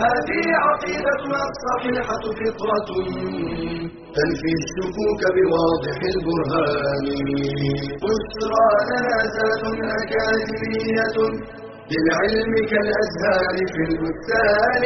هذه 0.00 0.44
عقيدة 0.66 1.22
الصحيحة 1.50 2.24
فطرة. 2.40 2.88
تنفي 4.16 4.50
الشكوك 4.60 5.22
بواضح 5.36 5.98
البرهان. 6.12 7.06
بشرى 8.02 8.68
لنا 8.90 9.18
زاد 9.36 9.62
أكاديمية. 10.00 11.16
للعلم 11.92 12.52
كالأزهار 12.70 13.56
في 13.72 13.80
البستان. 13.88 14.82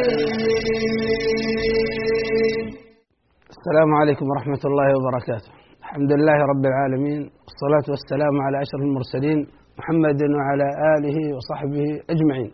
السلام 3.55 3.89
عليكم 4.01 4.25
ورحمة 4.31 4.63
الله 4.65 4.87
وبركاته. 4.97 5.51
الحمد 5.79 6.11
لله 6.11 6.37
رب 6.51 6.65
العالمين. 6.71 7.21
والصلاة 7.45 7.87
والسلام 7.93 8.35
على 8.45 8.57
أشرف 8.61 8.81
المرسلين 8.81 9.39
محمد 9.79 10.21
وعلى 10.37 10.67
آله 10.95 11.17
وصحبه 11.35 11.87
أجمعين. 12.13 12.51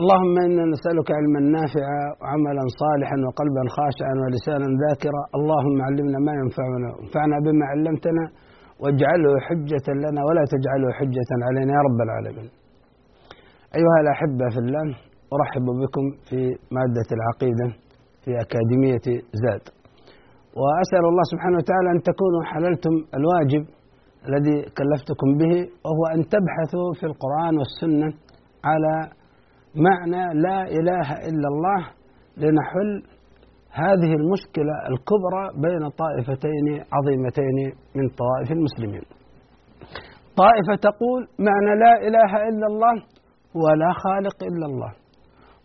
اللهم 0.00 0.34
إنا 0.46 0.64
نسألك 0.74 1.08
علما 1.18 1.40
نافعا 1.58 2.00
وعملا 2.20 2.64
صالحا 2.82 3.16
وقلبا 3.26 3.62
خاشعا 3.76 4.14
ولسانا 4.22 4.68
ذاكرا. 4.84 5.22
اللهم 5.38 5.76
علمنا 5.88 6.18
ما 6.26 6.32
ينفعنا 6.40 6.88
وانفعنا 6.94 7.36
بما 7.46 7.64
علمتنا 7.72 8.24
واجعله 8.82 9.32
حجة 9.46 9.86
لنا 10.04 10.20
ولا 10.28 10.44
تجعله 10.54 10.88
حجة 10.98 11.30
علينا 11.48 11.72
يا 11.76 11.82
رب 11.88 11.98
العالمين. 12.06 12.48
أيها 13.78 13.98
الأحبة 14.04 14.46
في 14.54 14.60
الله 14.64 14.86
أرحب 15.36 15.66
بكم 15.82 16.04
في 16.28 16.40
مادة 16.76 17.08
العقيدة 17.16 17.66
في 18.22 18.30
أكاديمية 18.44 19.06
زاد. 19.42 19.64
وأسأل 20.60 21.04
الله 21.10 21.24
سبحانه 21.32 21.56
وتعالى 21.60 21.88
أن 21.94 22.00
تكونوا 22.10 22.42
حللتم 22.50 22.94
الواجب 23.18 23.62
الذي 24.28 24.56
كلفتكم 24.78 25.28
به 25.40 25.54
وهو 25.86 26.02
أن 26.14 26.20
تبحثوا 26.34 26.88
في 26.98 27.04
القرآن 27.10 27.54
والسنة 27.60 28.08
على 28.70 28.94
معنى 29.76 30.40
لا 30.40 30.62
إله 30.62 31.12
إلا 31.28 31.48
الله 31.52 31.80
لنحل 32.36 33.02
هذه 33.70 34.12
المشكلة 34.20 34.74
الكبرى 34.90 35.44
بين 35.64 35.88
طائفتين 35.88 36.66
عظيمتين 36.92 37.58
من 37.96 38.08
طوائف 38.08 38.52
المسلمين. 38.52 39.02
طائفة 40.36 40.74
تقول 40.88 41.20
معنى 41.38 41.72
لا 41.84 41.92
إله 42.08 42.48
إلا 42.48 42.66
الله 42.66 42.94
ولا 43.54 43.90
خالق 44.04 44.36
إلا 44.42 44.66
الله. 44.66 44.92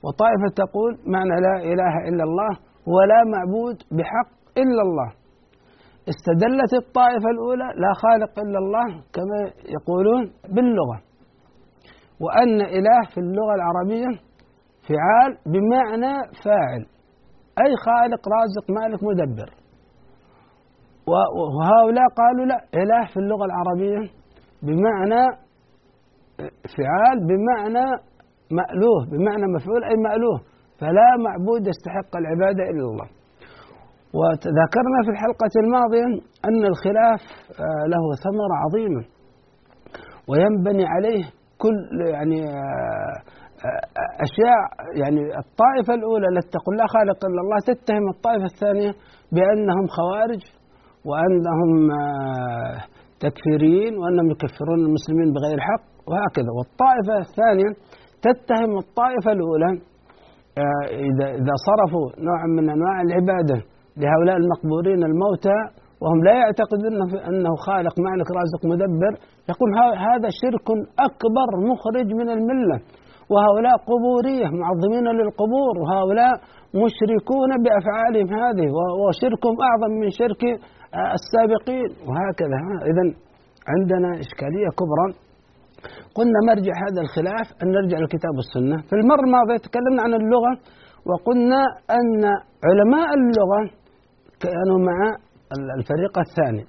وطائفة 0.04 0.50
تقول 0.56 0.92
معنى 1.08 1.36
لا 1.48 1.56
إله 1.72 1.94
إلا 2.09 2.23
الله 2.23 2.52
ولا 2.88 3.20
معبود 3.34 3.78
بحق 3.98 4.32
إلا 4.58 4.82
الله. 4.88 5.09
استدلت 6.12 6.73
الطائفة 6.84 7.30
الأولى 7.36 7.67
لا 7.84 7.92
خالق 8.04 8.39
إلا 8.39 8.59
الله 8.59 8.88
كما 9.16 9.39
يقولون 9.76 10.23
باللغة. 10.56 11.11
وأن 12.23 12.61
إله 12.61 13.00
في 13.14 13.19
اللغة 13.19 13.53
العربية 13.59 14.11
فعال 14.88 15.31
بمعنى 15.53 16.14
فاعل. 16.45 16.83
أي 17.64 17.72
خالق 17.86 18.22
رازق 18.38 18.66
مالك 18.80 19.03
مدبر. 19.03 19.50
وهؤلاء 21.59 22.08
قالوا 22.22 22.45
لا 22.45 22.59
إله 22.81 23.03
في 23.14 23.17
اللغة 23.17 23.45
العربية 23.45 24.11
بمعنى 24.64 25.23
فعال 26.76 27.17
بمعنى 27.30 27.86
مألوه 28.52 28.99
بمعنى 29.11 29.45
مفعول 29.55 29.83
أي 29.83 29.95
مألوه. 30.08 30.39
فلا 30.80 31.09
معبود 31.26 31.67
يستحق 31.67 32.11
العبادة 32.17 32.64
إلا 32.71 32.86
الله. 32.92 33.08
وذكرنا 34.20 34.99
في 35.05 35.11
الحلقة 35.15 35.53
الماضية 35.64 36.05
أن 36.45 36.65
الخلاف 36.71 37.21
له 37.93 38.03
ثمرة 38.23 38.55
عظيمة 38.64 39.03
وينبني 40.30 40.86
عليه 40.86 41.23
كل 41.64 41.76
يعني 42.16 42.39
أشياء 44.26 44.60
يعني 45.02 45.22
الطائفة 45.44 45.94
الأولى 45.99 46.27
التي 46.33 46.49
تقول 46.58 46.73
لا 46.77 46.86
خالق 46.95 47.20
إلا 47.30 47.42
الله 47.45 47.60
تتهم 47.72 48.05
الطائفة 48.16 48.45
الثانية 48.54 48.92
بأنهم 49.36 49.86
خوارج 49.98 50.42
وأنهم 51.10 51.71
تكفيريين 53.23 53.94
وأنهم 54.00 54.27
يكفرون 54.32 54.80
المسلمين 54.88 55.27
بغير 55.36 55.60
حق 55.70 55.86
وهكذا. 56.10 56.52
والطائفة 56.58 57.14
الثانية 57.27 57.70
تتهم 58.27 58.71
الطائفة 58.83 59.32
الأولى 59.38 59.71
إذا 61.10 61.27
إذا 61.42 61.55
صرفوا 61.67 62.08
نوعا 62.27 62.48
من 62.58 62.70
أنواع 62.70 63.02
العبادة 63.02 63.58
لهؤلاء 63.98 64.38
المقبورين 64.38 65.04
الموتى 65.04 65.58
وهم 66.02 66.20
لا 66.28 66.34
يعتقدون 66.42 66.94
أنه 67.30 67.54
خالق 67.67 67.95
مالك 68.08 68.28
رازق 68.39 68.62
مدبر. 68.72 69.14
يقول 69.52 69.70
هذا 70.08 70.30
شرك 70.42 70.67
أكبر 71.08 71.50
مخرج 71.72 72.08
من 72.20 72.30
الملة. 72.38 72.78
وهؤلاء 73.32 73.76
قبورية 73.92 74.48
معظمين 74.62 75.06
للقبور. 75.20 75.73
وهؤلاء 75.82 76.34
مشركون 76.84 77.52
بأفعالهم 77.64 78.30
هذه. 78.44 78.67
وشركهم 79.02 79.56
أعظم 79.67 79.92
من 80.02 80.10
شرك 80.20 80.44
السابقين. 81.17 81.89
وهكذا. 82.08 82.60
إذا 82.92 83.04
عندنا 83.73 84.10
إشكالية 84.23 84.70
كبرى. 84.80 85.08
قلنا 86.18 86.39
مرجع 86.50 86.73
هذا 86.86 87.02
الخلاف 87.06 87.48
أن 87.64 87.68
نرجع 87.78 87.98
للكتاب 87.98 88.33
والسنة 88.39 88.78
في 88.88 88.94
المرة 89.02 89.23
الماضية 89.28 89.58
تكلمنا 89.68 90.02
عن 90.06 90.14
اللغة 90.22 90.54
وقلنا 91.10 91.62
أن 91.98 92.23
علماء 92.68 93.10
اللغة 93.20 93.62
كانوا 94.44 94.80
مع 94.89 94.98
الفريق 95.80 96.20
الثاني. 96.20 96.66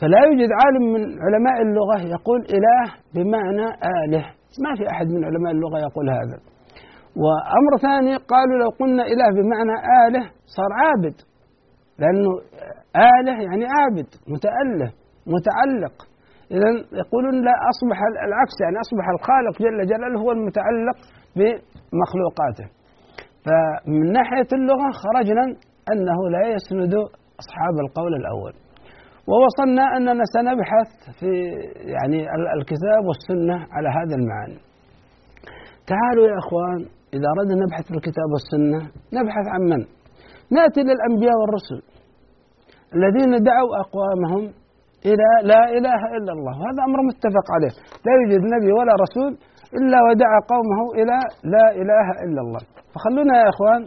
فلا 0.00 0.18
يوجد 0.26 0.50
عالم 0.60 0.84
من 0.94 1.02
علماء 1.24 1.56
اللغة 1.66 1.98
يقول 2.16 2.40
إله 2.56 2.84
بمعنى 3.14 3.66
آله. 4.04 4.24
ما 4.64 4.74
في 4.78 4.84
أحد 4.90 5.06
من 5.06 5.24
علماء 5.24 5.52
اللغة 5.52 5.78
يقول 5.78 6.10
هذا. 6.10 6.38
وأمر 7.22 7.72
ثاني 7.86 8.16
قالوا 8.16 8.58
لو 8.62 8.68
قلنا 8.80 9.02
إله 9.12 9.28
بمعنى 9.38 9.76
آله 10.06 10.24
صار 10.56 10.70
عابد. 10.82 11.16
لأنه 11.98 12.30
آله 13.16 13.36
يعني 13.48 13.64
عابد 13.76 14.08
متأله 14.32 14.90
متعلق. 15.34 15.96
إذا 16.50 16.70
يقولون 17.02 17.34
لا 17.46 17.54
أصبح 17.72 17.98
العكس 18.26 18.56
يعني 18.64 18.76
أصبح 18.84 19.06
الخالق 19.14 19.54
جل 19.64 19.86
جلاله 19.92 20.20
هو 20.20 20.30
المتعلق 20.32 20.96
بمخلوقاته. 21.36 22.66
فمن 23.46 24.12
ناحية 24.12 24.50
اللغة 24.58 24.88
خرجنا 25.02 25.44
أنه 25.92 26.18
لا 26.34 26.42
يسند 26.54 26.94
أصحاب 27.42 27.74
القول 27.84 28.14
الأول. 28.20 28.54
ووصلنا 29.30 29.84
أننا 29.96 30.24
سنبحث 30.36 30.90
في 31.18 31.30
يعني 31.94 32.18
الكتاب 32.58 33.02
والسنة 33.08 33.56
على 33.74 33.88
هذا 33.98 34.14
المعاني 34.20 34.58
تعالوا 35.92 36.26
يا 36.30 36.36
أخوان 36.42 36.80
إذا 37.16 37.26
أردنا 37.34 37.56
نبحث 37.64 37.84
في 37.88 37.94
الكتاب 37.98 38.28
والسنة 38.34 38.80
نبحث 39.18 39.46
عن 39.54 39.60
من؟ 39.72 39.80
نأتي 40.56 40.80
للأنبياء 40.88 41.36
والرسل 41.40 41.78
الذين 42.96 43.30
دعوا 43.50 43.70
أقوامهم 43.84 44.44
إلى 45.10 45.28
لا 45.52 45.62
إله 45.78 46.00
إلا 46.16 46.32
الله 46.36 46.54
وهذا 46.60 46.80
أمر 46.88 46.98
متفق 47.10 47.46
عليه. 47.56 47.72
لا 48.06 48.12
يوجد 48.18 48.42
نبي 48.54 48.70
ولا 48.78 48.94
رسول 49.04 49.32
إلا 49.78 49.98
ودعا 50.06 50.38
قومه 50.52 50.80
إلى 51.00 51.16
لا 51.54 51.66
إله 51.82 52.06
إلا 52.24 52.40
الله. 52.44 52.62
فخلونا 52.92 53.34
يا 53.42 53.48
إخوان 53.54 53.80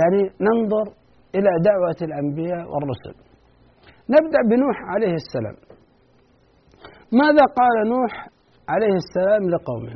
يعني 0.00 0.20
ننظر 0.46 0.86
إلى 1.34 1.50
دعوة 1.68 1.98
الأنبياء 2.02 2.64
والرسل. 2.72 3.14
نبدأ 4.14 4.40
بنوح 4.50 4.76
عليه 4.92 5.14
السلام. 5.22 5.56
ماذا 7.12 7.44
قال 7.58 7.76
نوح 7.94 8.12
عليه 8.68 8.94
السلام 9.02 9.42
لقومه؟ 9.50 9.94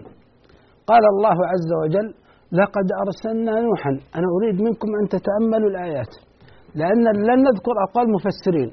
قال 0.90 1.04
الله 1.14 1.38
عز 1.52 1.70
وجل 1.82 2.08
لقد 2.52 2.86
أرسلنا 3.04 3.52
نوحا 3.60 3.90
أنا 3.90 4.28
أريد 4.36 4.56
منكم 4.66 4.88
أن 5.00 5.08
تتأملوا 5.14 5.70
الآيات 5.70 6.12
لأن 6.74 7.04
لن 7.28 7.38
نذكر 7.48 7.74
أقوال 7.86 8.06
مفسرين. 8.16 8.70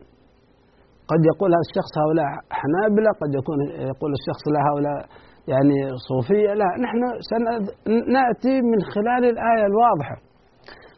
قد 1.12 1.22
يقول 1.32 1.50
هذا 1.56 1.66
الشخص 1.70 1.94
هؤلاء 2.02 2.30
حنابلة 2.60 3.10
قد 3.22 3.32
يكون 3.40 3.60
يقول 3.92 4.12
الشخص 4.20 4.44
لا 4.54 4.62
هؤلاء 4.70 5.00
يعني 5.52 5.78
صوفية 6.10 6.52
لا 6.62 6.70
نحن 6.84 7.02
سنأتي 7.32 8.56
من 8.72 8.80
خلال 8.94 9.24
الآية 9.34 9.66
الواضحة. 9.72 10.18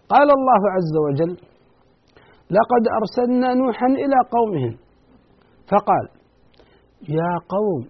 قال 0.09 0.27
الله 0.37 0.61
عز 0.75 0.93
وجل 1.05 1.37
لقد 2.51 2.83
أرسلنا 2.99 3.53
نوحا 3.53 3.87
إلى 3.87 4.15
قومهم. 4.31 4.77
فقال 5.71 6.09
يا 7.09 7.33
قوم 7.49 7.81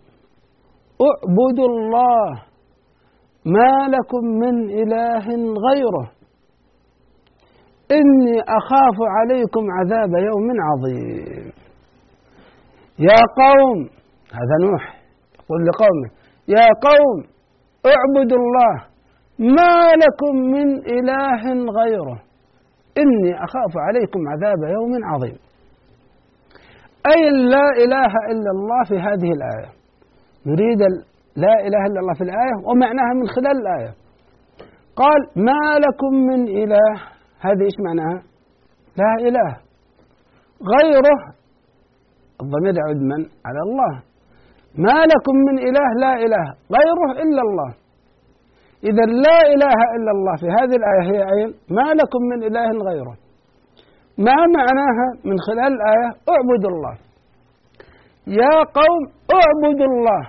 اعبدوا 1.10 1.68
الله 1.74 2.44
ما 3.46 3.88
لكم 3.96 4.24
من 4.26 4.70
إله 4.70 5.26
غيره. 5.68 6.12
إني 7.92 8.42
أخاف 8.42 8.98
عليكم 9.18 9.64
عذاب 9.72 10.10
يوم 10.10 10.48
عظيم. 10.68 11.52
يا 13.00 13.22
قوم 13.44 13.90
هذا 14.32 14.56
نوح 14.70 14.84
يقول 15.40 15.66
لقومه 15.68 16.10
يا 16.48 16.68
قوم 16.88 17.18
اعبدوا 17.86 18.38
الله 18.38 18.89
ما 19.40 19.92
لكم 20.04 20.36
من 20.36 20.68
إله 20.78 21.44
غيره. 21.80 22.20
إني 22.98 23.36
أخاف 23.36 23.74
عليكم 23.88 24.20
عذاب 24.28 24.58
يوم 24.78 25.06
عظيم. 25.06 25.38
أي 27.08 27.30
لا 27.30 27.68
إله 27.84 28.14
إلا 28.32 28.52
الله 28.56 28.84
في 28.90 28.96
هذه 29.00 29.32
الآية. 29.38 29.70
نريد 30.46 30.82
لا 31.36 31.54
إله 31.68 31.86
إلا 31.90 32.00
الله 32.00 32.14
في 32.14 32.24
الآية 32.24 32.56
ومعناها 32.68 33.14
من 33.14 33.28
خلال 33.28 33.58
الآية. 33.62 33.94
قال 34.96 35.22
ما 35.36 35.80
لكم 35.86 36.14
من 36.30 36.48
إله. 36.48 37.02
هذه 37.40 37.64
إيش 37.64 37.78
معناها؟ 37.86 38.22
لا 38.98 39.28
إله. 39.28 39.58
غيره. 40.74 41.20
الضمير 42.42 42.74
يعود 42.78 43.02
من؟ 43.02 43.22
على 43.46 43.62
الله. 43.68 43.94
ما 44.78 45.06
لكم 45.12 45.36
من 45.48 45.60
إله. 45.60 45.88
لا 46.00 46.14
إله. 46.14 46.46
غيره 46.78 47.12
إلا 47.24 47.42
الله. 47.42 47.79
إذا 48.84 49.06
لا 49.26 49.40
إله 49.54 49.80
إلا 49.96 50.12
الله 50.16 50.36
في 50.42 50.48
هذه 50.58 50.76
الآية 50.82 51.04
هي 51.12 51.20
أين 51.34 51.50
ما 51.78 51.88
لكم 52.00 52.22
من 52.32 52.44
إله 52.44 52.70
غيره. 52.90 53.16
ما 54.18 54.38
معناها 54.58 55.08
من 55.26 55.38
خلال 55.48 55.72
الآية؟ 55.78 56.10
اعبدوا 56.34 56.72
الله. 56.74 56.96
يا 58.28 58.56
قوم 58.80 59.02
اعبدوا 59.40 59.90
الله. 59.94 60.22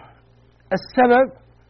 السبب 0.79 1.27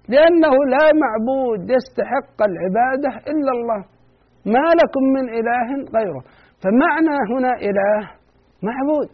لأنه 0.08 0.54
لا 0.74 0.86
معبود 1.04 1.70
يستحق 1.76 2.38
العبادة 2.50 3.10
إلا 3.32 3.52
الله. 3.56 3.80
ما 4.54 4.66
لكم 4.80 5.02
من 5.16 5.24
إله 5.38 5.68
غيره. 5.96 6.22
فمعنى 6.62 7.16
هنا 7.32 7.52
إله 7.68 8.00
معبود. 8.68 9.10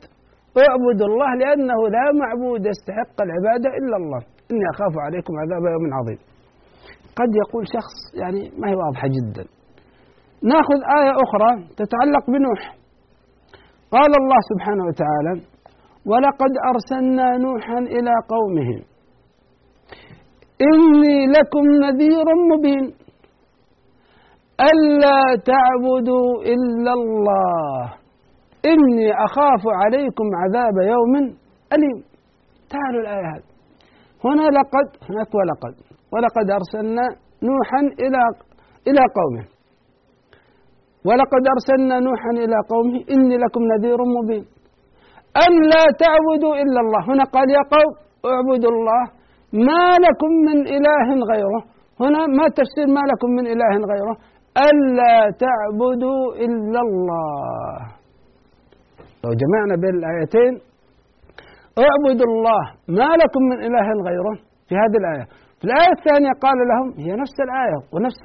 اعبدوا 0.68 1.06
الله 1.06 1.30
لأنه 1.34 1.88
لا 1.96 2.06
معبود 2.22 2.66
يستحق 2.66 3.16
العبادة 3.26 3.70
إلا 3.78 3.96
الله. 3.96 4.20
إني 4.50 4.66
أخاف 4.74 4.94
عليكم 5.06 5.32
عذاب 5.42 5.62
يوم 5.74 5.94
عظيم. 5.98 6.18
قد 7.18 7.30
يقول 7.42 7.64
شخص 7.76 7.96
يعني 8.22 8.40
ما 8.58 8.68
هي 8.70 8.74
واضحة 8.74 9.08
جدا. 9.16 9.44
نأخذ 10.42 10.80
آية 11.00 11.12
أخرى 11.24 11.50
تتعلق 11.80 12.24
بنوح. 12.28 12.76
قال 13.90 14.12
الله 14.20 14.40
سبحانه 14.50 14.84
وتعالى 14.84 15.32
ولقد 16.06 16.52
أرسلنا 16.70 17.36
نوحا 17.36 17.78
إلى 17.78 18.12
قومه. 18.28 18.70
إني 20.68 21.26
لكم 21.26 21.64
نذير 21.84 22.26
مبين. 22.52 22.94
ألا 24.60 25.20
تعبدوا 25.52 26.42
إلا 26.42 26.92
الله. 26.92 27.92
إني 28.66 29.12
أخاف 29.24 29.62
عليكم 29.66 30.24
عذاب 30.42 30.76
يوم 30.88 31.14
أليم. 31.72 32.04
تعالوا 32.70 33.00
الآية 33.00 33.26
هذه. 33.34 33.42
هنا 34.24 34.42
لقد 34.42 35.10
هناك 35.10 35.34
ولقد. 35.34 35.95
ولقد 36.12 36.46
أرسلنا 36.58 37.04
نوحا 37.48 37.80
إلى 38.04 38.22
إلى 38.88 39.02
قومه. 39.18 39.44
ولقد 41.08 41.42
أرسلنا 41.54 41.96
نوحا 42.06 42.30
إلى 42.44 42.58
قومه. 42.72 42.96
إني 43.14 43.36
لكم 43.44 43.62
نذير 43.72 43.98
مبين. 44.16 44.44
أن 45.44 45.52
لا 45.72 45.84
تعبدوا 46.04 46.54
إلا 46.62 46.80
الله. 46.84 47.00
هنا 47.10 47.24
قال 47.34 47.48
يا 47.58 47.62
قوم 47.74 47.92
اعبدوا 48.32 48.70
الله. 48.76 49.02
ما 49.70 49.86
لكم 50.06 50.30
من 50.48 50.58
إله 50.76 51.08
غيره. 51.32 51.62
هنا 52.02 52.20
ما 52.38 52.46
تفسير 52.58 52.86
ما 52.96 53.02
لكم 53.10 53.30
من 53.38 53.46
إله 53.54 53.72
غيره. 53.92 54.16
ألا 54.68 55.16
تعبدوا 55.44 56.22
إلا 56.44 56.80
الله. 56.86 57.78
لو 59.24 59.30
جمعنا 59.42 59.74
بين 59.82 59.94
الآيتين. 60.00 60.54
اعبدوا 61.86 62.26
الله. 62.32 62.62
ما 62.88 63.10
لكم 63.22 63.42
من 63.50 63.58
إله 63.66 63.88
غيره. 64.08 64.34
في 64.68 64.74
هذه 64.82 64.96
الآية. 65.02 65.26
في 65.58 65.64
الآية 65.68 65.92
الثانية 65.98 66.32
قال 66.44 66.58
لهم 66.70 66.88
هي 67.04 67.10
نفس 67.22 67.36
الآية 67.46 67.78
ونفس 67.94 68.22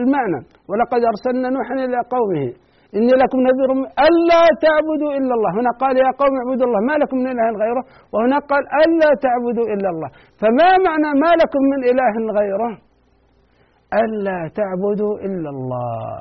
المعنى 0.00 0.40
ولقد 0.70 1.00
أرسلنا 1.12 1.48
نوحا 1.56 1.74
إلى 1.86 1.98
قومه 2.14 2.46
إني 2.96 3.14
لكم 3.22 3.38
نذير 3.48 3.70
ألا 4.06 4.42
تعبدوا 4.66 5.10
إلا 5.18 5.32
الله. 5.36 5.50
هنا 5.58 5.70
قال 5.82 5.94
يا 6.04 6.10
قوم 6.20 6.32
اعبدوا 6.40 6.66
الله 6.68 6.80
ما 6.90 6.94
لكم 7.02 7.16
من 7.24 7.30
إله 7.34 7.48
غيره؟ 7.62 7.84
وهنا 8.12 8.38
قال 8.50 8.62
ألا 8.84 9.10
تعبدوا 9.26 9.66
إلا 9.74 9.88
الله. 9.94 10.10
فما 10.40 10.70
معنى 10.86 11.10
ما 11.24 11.30
لكم 11.42 11.62
من 11.72 11.80
إله 11.90 12.14
غيره 12.38 12.72
ألا 14.02 14.38
تعبدوا 14.60 15.14
إلا 15.26 15.50
الله. 15.56 16.20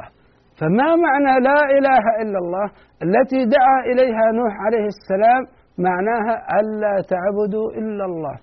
فما 0.59 0.89
معنى 1.05 1.33
لا 1.49 1.59
إله 1.77 2.03
إلا 2.21 2.39
الله 2.43 2.65
التي 3.05 3.39
دعا 3.55 3.77
إليها 3.91 4.25
نوح 4.39 4.53
عليه 4.65 4.85
السلام 4.95 5.41
معناها 5.87 6.33
ألا 6.59 6.95
تعبدوا 7.13 7.67
إلا 7.79 8.05
الله. 8.09 8.35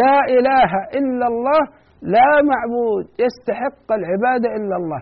لا 0.00 0.16
إله 0.36 0.72
إلا 0.98 1.26
الله 1.32 1.62
لا 2.02 2.30
معبود 2.50 3.04
يستحق 3.24 3.88
العبادة 3.98 4.48
إلا 4.58 4.76
الله. 4.80 5.00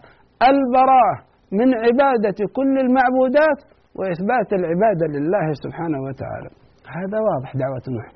البراءة 0.51 1.17
من 1.59 1.69
عبادة 1.85 2.39
كل 2.57 2.75
المعبودات 2.85 3.59
وإثبات 3.99 4.49
العبادة 4.59 5.07
لله 5.15 5.47
سبحانه 5.65 6.01
وتعالى. 6.07 6.51
هذا 6.99 7.19
واضح 7.29 7.51
دعوة 7.63 7.85
نوح 7.95 8.07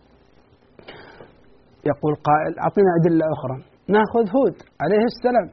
يقول 1.91 2.15
قائل 2.29 2.53
أعطنا 2.65 2.91
أدلة 2.99 3.25
أخرى. 3.37 3.57
نأخذ 3.95 4.25
هود 4.37 4.57
عليه 4.83 5.05
السلام. 5.13 5.49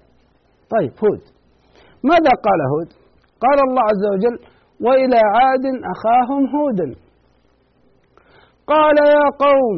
طيب 0.75 0.93
هود. 1.03 1.23
ماذا 2.11 2.33
قال 2.45 2.59
هود؟ 2.73 2.89
قال 3.43 3.57
الله 3.67 3.83
عز 3.91 4.05
وجل 4.13 4.37
وإلى 4.85 5.19
عاد 5.35 5.65
أخاهم 5.93 6.43
هودا. 6.55 6.87
قال 8.67 8.97
يا 9.17 9.25
قوم 9.45 9.77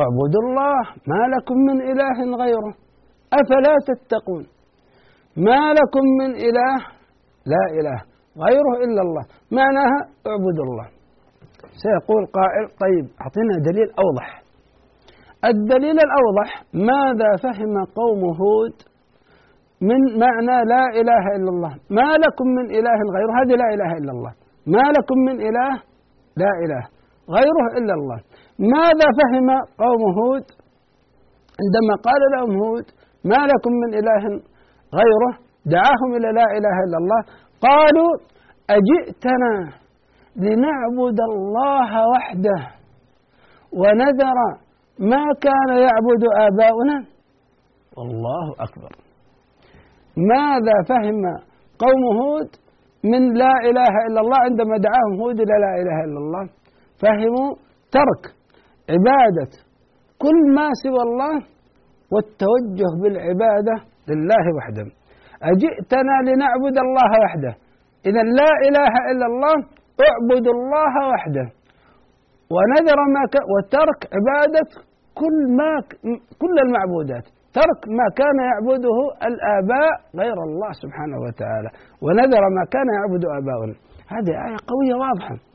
اعبدوا 0.00 0.42
الله 0.46 0.80
ما 1.12 1.22
لكم 1.34 1.56
من 1.68 1.78
إله 1.90 2.18
غيره. 2.42 2.74
أفلا 3.40 3.74
تتقون؟ 3.88 4.44
ما 5.36 5.62
لكم 5.78 6.04
من 6.20 6.30
إله 6.48 6.74
لا 7.52 7.64
إله 7.78 7.98
غيره 8.46 8.74
إلا 8.84 9.02
الله. 9.06 9.24
معناها 9.58 9.98
اعبدوا 10.30 10.64
الله. 10.68 10.86
سيقول 11.82 12.22
قائل 12.38 12.64
طيب 12.82 13.06
أعطينا 13.20 13.54
دليل 13.68 13.88
أوضح. 14.04 14.42
الدليل 15.44 15.96
الأوضح 16.06 16.50
ماذا 16.74 17.30
فهم 17.42 17.84
قوم 17.84 18.20
هود 18.40 18.76
من 19.88 20.00
معنى 20.24 20.56
لا 20.72 20.84
إله 21.00 21.24
إلا 21.36 21.50
الله؟ 21.54 21.72
ما 21.90 22.10
لكم 22.24 22.46
من 22.58 22.66
إله 22.78 22.98
غيره؟ 23.16 23.32
هذه 23.40 23.54
لا 23.62 23.68
إله 23.74 23.90
إلا 23.98 24.12
الله. 24.12 24.32
ما 24.66 24.84
لكم 24.96 25.18
من 25.26 25.36
إله 25.48 25.72
لا 26.36 26.52
إله 26.64 26.82
غيره 27.36 27.66
إلا 27.78 27.94
الله. 27.94 28.18
ماذا 28.62 29.06
فهم 29.18 29.48
قوم 29.78 30.02
هود؟ 30.18 30.44
عندما 31.62 31.94
قال 32.06 32.22
لهم 32.34 32.62
هود 32.62 32.84
ما 33.24 33.46
لكم 33.50 33.72
من 33.82 33.94
إله 33.94 34.24
غيره؟ 34.98 35.32
دعاهم 35.66 36.10
إلى 36.16 36.28
لا 36.38 36.46
إله 36.58 36.76
إلا 36.86 36.98
الله. 37.02 37.20
قالوا 37.66 38.10
أجئتنا 38.70 39.54
لنعبد 40.36 41.18
الله 41.30 42.08
وحده 42.08 42.60
ونذر 43.72 44.38
ما 44.98 45.24
كان 45.40 45.70
يعبد 45.86 46.22
آباؤنا. 46.46 47.04
والله 47.96 48.46
أكبر. 48.60 48.92
ماذا 50.16 50.76
فهم 50.88 51.22
قوم 51.78 52.02
هود 52.20 52.50
من 53.04 53.34
لا 53.34 53.52
إله 53.70 53.94
إلا 54.08 54.20
الله 54.20 54.38
عندما 54.38 54.76
دعاهم 54.76 55.20
هود 55.20 55.40
إلى 55.40 55.54
لا 55.64 55.72
إله 55.82 56.04
إلا 56.04 56.18
الله؟ 56.18 56.48
فهموا 57.02 57.54
ترك. 57.92 58.41
عبادة. 58.90 59.52
كل 60.18 60.54
ما 60.54 60.68
سوى 60.82 61.02
الله 61.08 61.34
والتوجه 62.12 62.90
بالعبادة 63.02 63.76
لله 64.08 64.44
وحده. 64.56 64.86
أجئتنا 65.42 66.16
لنعبد 66.28 66.76
الله 66.86 67.10
وحده. 67.24 67.54
إذا 68.06 68.22
لا 68.22 68.50
إله 68.68 68.92
إلا 69.10 69.26
الله 69.26 69.56
اعبدوا 70.08 70.54
الله 70.58 70.94
وحده. 71.12 71.46
ونذر 72.54 72.98
ما 73.14 73.22
ك... 73.32 73.34
وترك 73.52 74.00
عبادة 74.16 74.70
كل 75.14 75.36
ما 75.58 75.70
كل 76.42 76.56
المعبودات. 76.66 77.26
ترك 77.58 77.80
ما 77.98 78.06
كان 78.20 78.36
يعبده 78.50 78.98
الآباء 79.28 79.92
غير 80.16 80.38
الله 80.48 80.72
سبحانه 80.82 81.18
وتعالى. 81.24 81.70
ونذر 82.02 82.44
ما 82.56 82.64
كان 82.74 82.86
يعبد 82.98 83.24
آباؤنا. 83.38 83.74
هذه 84.14 84.32
آية 84.46 84.56
قوية 84.70 84.94
واضحة. 85.04 85.51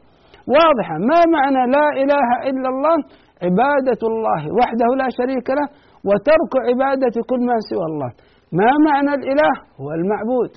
واضحة. 0.55 0.95
ما 1.11 1.19
معنى 1.35 1.63
لا 1.75 1.87
إله 2.03 2.27
إلا 2.49 2.69
الله؟ 2.73 2.97
عبادة 3.45 4.01
الله 4.11 4.41
وحده 4.59 4.89
لا 5.01 5.07
شريك 5.19 5.47
له 5.59 5.67
وترك 6.07 6.53
عبادة 6.67 7.15
كل 7.29 7.41
ما 7.49 7.57
سوى 7.69 7.85
الله. 7.91 8.11
ما 8.59 8.69
معنى 8.87 9.11
الإله؟ 9.19 9.53
هو 9.79 9.89
المعبود. 9.99 10.51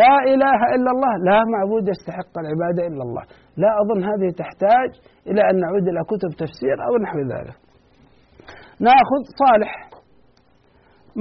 لا 0.00 0.14
إله 0.32 0.60
إلا 0.74 0.90
الله 0.94 1.12
لا 1.28 1.38
معبود 1.54 1.84
يستحق 1.92 2.32
العبادة 2.42 2.82
إلا 2.90 3.02
الله. 3.06 3.24
لا 3.62 3.70
أظن 3.80 4.00
هذه 4.10 4.28
تحتاج 4.42 4.90
إلى 5.30 5.42
أن 5.50 5.54
نعود 5.64 5.84
إلى 5.90 6.00
كتب 6.12 6.30
تفسير 6.42 6.76
أو 6.86 6.92
نحو 7.04 7.18
ذلك. 7.34 7.56
نأخذ 8.86 9.22
صالح. 9.42 9.72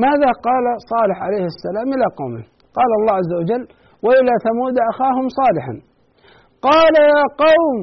ماذا 0.05 0.29
قال 0.47 0.65
صالح 0.93 1.17
عليه 1.25 1.45
السلام 1.53 1.87
إلى 1.95 2.07
قومه؟ 2.19 2.43
قال 2.77 2.89
الله 2.99 3.13
عز 3.21 3.33
وجل 3.39 3.63
وإلى 4.05 4.33
ثمود 4.45 4.75
أخاهم 4.91 5.27
صالحا. 5.39 5.73
قال 6.69 6.93
يا 7.13 7.23
قوم 7.43 7.79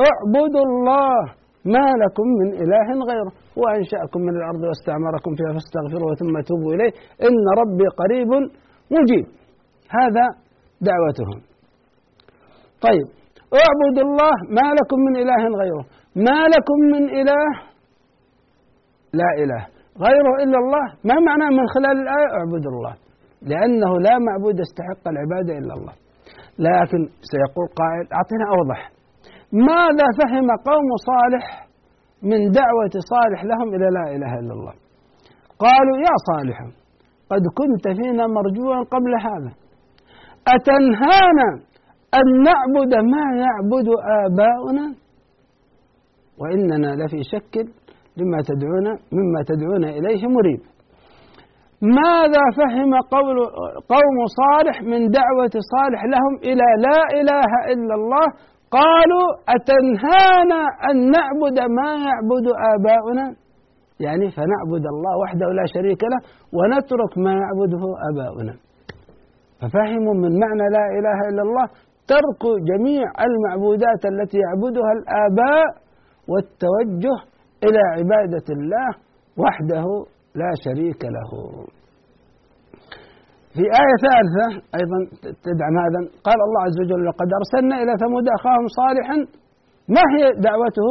اعبدوا 0.00 0.64
الله 0.68 1.16
ما 1.74 1.86
لكم 2.02 2.26
من 2.40 2.48
إله 2.62 2.88
غيره 3.10 3.32
وأنشأكم 3.60 4.20
من 4.20 4.34
الأرض 4.40 4.62
واستعمركم 4.68 5.30
فيها 5.38 5.52
فاستغفروه 5.56 6.14
ثم 6.14 6.34
توبوا 6.48 6.74
إليه. 6.74 6.92
إن 7.26 7.44
ربي 7.60 7.86
قريب 8.00 8.30
مجيب. 8.96 9.26
هذا 9.98 10.24
دعوتهم. 10.88 11.38
طيب 12.86 13.06
اعبدوا 13.62 14.04
الله 14.08 14.34
ما 14.58 14.66
لكم 14.78 14.98
من 15.06 15.14
إله 15.22 15.42
غيره. 15.60 15.84
ما 16.16 16.38
لكم 16.54 16.78
من 16.92 17.04
إله؟ 17.20 17.46
لا 19.20 19.30
إله. 19.42 19.62
غيره 20.06 20.34
إلا 20.44 20.58
الله. 20.64 20.86
ما 21.04 21.16
معنى 21.28 21.56
من 21.58 21.66
خلال 21.74 21.96
الآية؟ 22.04 22.28
اعبدوا 22.38 22.72
الله. 22.74 22.94
لأنه 23.42 24.00
لا 24.00 24.18
معبود 24.18 24.56
يستحق 24.64 25.04
العبادة 25.12 25.52
إلا 25.58 25.74
الله. 25.74 25.94
لكن 26.58 27.00
سيقول 27.30 27.66
قائل 27.80 28.04
أعطينا 28.16 28.44
أوضح. 28.56 28.80
ماذا 29.54 30.06
فهم 30.18 30.46
قوم 30.70 30.88
صالح 31.10 31.68
من 32.22 32.50
دعوة 32.50 32.94
صالح 33.12 33.44
لهم 33.44 33.68
إلى 33.74 33.86
لا 33.96 34.16
إله 34.16 34.32
إلا 34.40 34.52
الله؟ 34.52 34.74
قالوا 35.58 35.96
يا 35.98 36.14
صالح 36.30 36.58
قد 37.30 37.42
كنت 37.58 37.88
فينا 37.98 38.26
مرجوا 38.26 38.84
قبل 38.94 39.12
هذا. 39.26 39.52
أتنهانا 40.48 41.48
أن 42.18 42.26
نعبد 42.48 42.94
ما 42.94 43.24
يعبد 43.44 43.88
آباؤنا؟ 44.24 44.94
وإننا 46.40 47.04
لفي 47.04 47.22
شك 47.22 47.54
لما 48.16 48.38
تدعون 48.50 48.86
مما 49.16 49.40
تدعون 49.46 49.84
إليه 49.84 50.26
مريب. 50.28 50.60
ماذا 51.82 52.44
فهم 52.56 52.94
قول 53.10 53.36
قوم 53.94 54.16
صالح 54.40 54.82
من 54.82 55.10
دعوة 55.10 55.54
صالح 55.74 56.04
لهم 56.04 56.34
إلى 56.42 56.66
لا 56.86 57.20
إله 57.20 57.72
إلا 57.72 57.94
الله 57.94 58.26
قالوا 58.76 59.26
أتنهانا 59.56 60.60
أن 60.90 60.96
نعبد 61.16 61.58
ما 61.78 61.88
يعبد 62.06 62.46
آباؤنا؟ 62.74 63.26
يعني 64.00 64.26
فنعبد 64.36 64.84
الله 64.94 65.12
وحده 65.22 65.46
لا 65.46 65.64
شريك 65.74 66.02
له 66.12 66.20
ونترك 66.56 67.12
ما 67.18 67.32
يعبده 67.42 67.82
آباؤنا. 68.10 68.54
ففهموا 69.60 70.14
من 70.14 70.32
معنى 70.44 70.66
لا 70.76 70.84
إله 70.98 71.18
إلا 71.30 71.42
الله 71.42 71.66
ترك 72.12 72.42
جميع 72.70 73.04
المعبودات 73.26 74.02
التي 74.12 74.38
يعبدها 74.44 74.90
الآباء 74.98 75.66
والتوجه 76.30 77.16
إلى 77.64 77.80
عبادة 77.96 78.46
الله 78.56 78.88
وحده 79.42 79.86
لا 80.34 80.50
شريك 80.64 81.04
له. 81.04 81.30
في 83.54 83.64
آية 83.82 83.96
ثالثة 84.06 84.46
أيضا 84.78 84.98
تدعم 85.46 85.74
هذا 85.84 86.00
قال 86.26 86.38
الله 86.46 86.60
عز 86.66 86.78
وجل 86.82 87.00
لقد 87.10 87.28
أرسلنا 87.40 87.76
إلى 87.82 87.92
ثمود 88.02 88.26
أخاهم 88.38 88.66
صالحا 88.80 89.16
ما 89.96 90.04
هي 90.14 90.22
دعوته؟ 90.48 90.88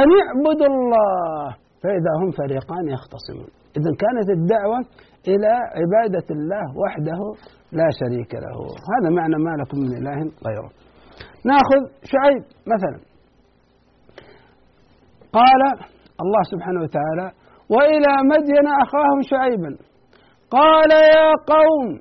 أن 0.00 0.08
اعبدوا 0.22 0.70
الله. 0.74 1.46
فإذا 1.82 2.12
هم 2.20 2.30
فريقان 2.30 2.84
يختصمون. 2.96 3.50
إذا 3.78 3.90
كانت 4.02 4.28
الدعوة 4.38 4.78
إلى 5.28 5.52
عبادة 5.78 6.28
الله 6.30 6.64
وحده 6.82 7.20
لا 7.72 7.88
شريك 8.00 8.34
له. 8.34 8.56
هذا 8.92 9.08
معنى 9.18 9.36
ما 9.46 9.50
لكم 9.60 9.78
من 9.78 9.92
إله 10.00 10.18
غيره. 10.46 10.70
نأخذ 11.50 11.82
شعيب 12.12 12.42
مثلا. 12.74 12.98
قال 15.32 15.62
الله 16.24 16.42
سبحانه 16.52 16.80
وتعالى 16.82 17.26
وإلى 17.70 18.12
مدين 18.32 18.66
أخاهم 18.84 19.20
شعيبا. 19.30 19.70
قال 20.50 20.90
يا 20.90 21.28
قوم 21.54 22.00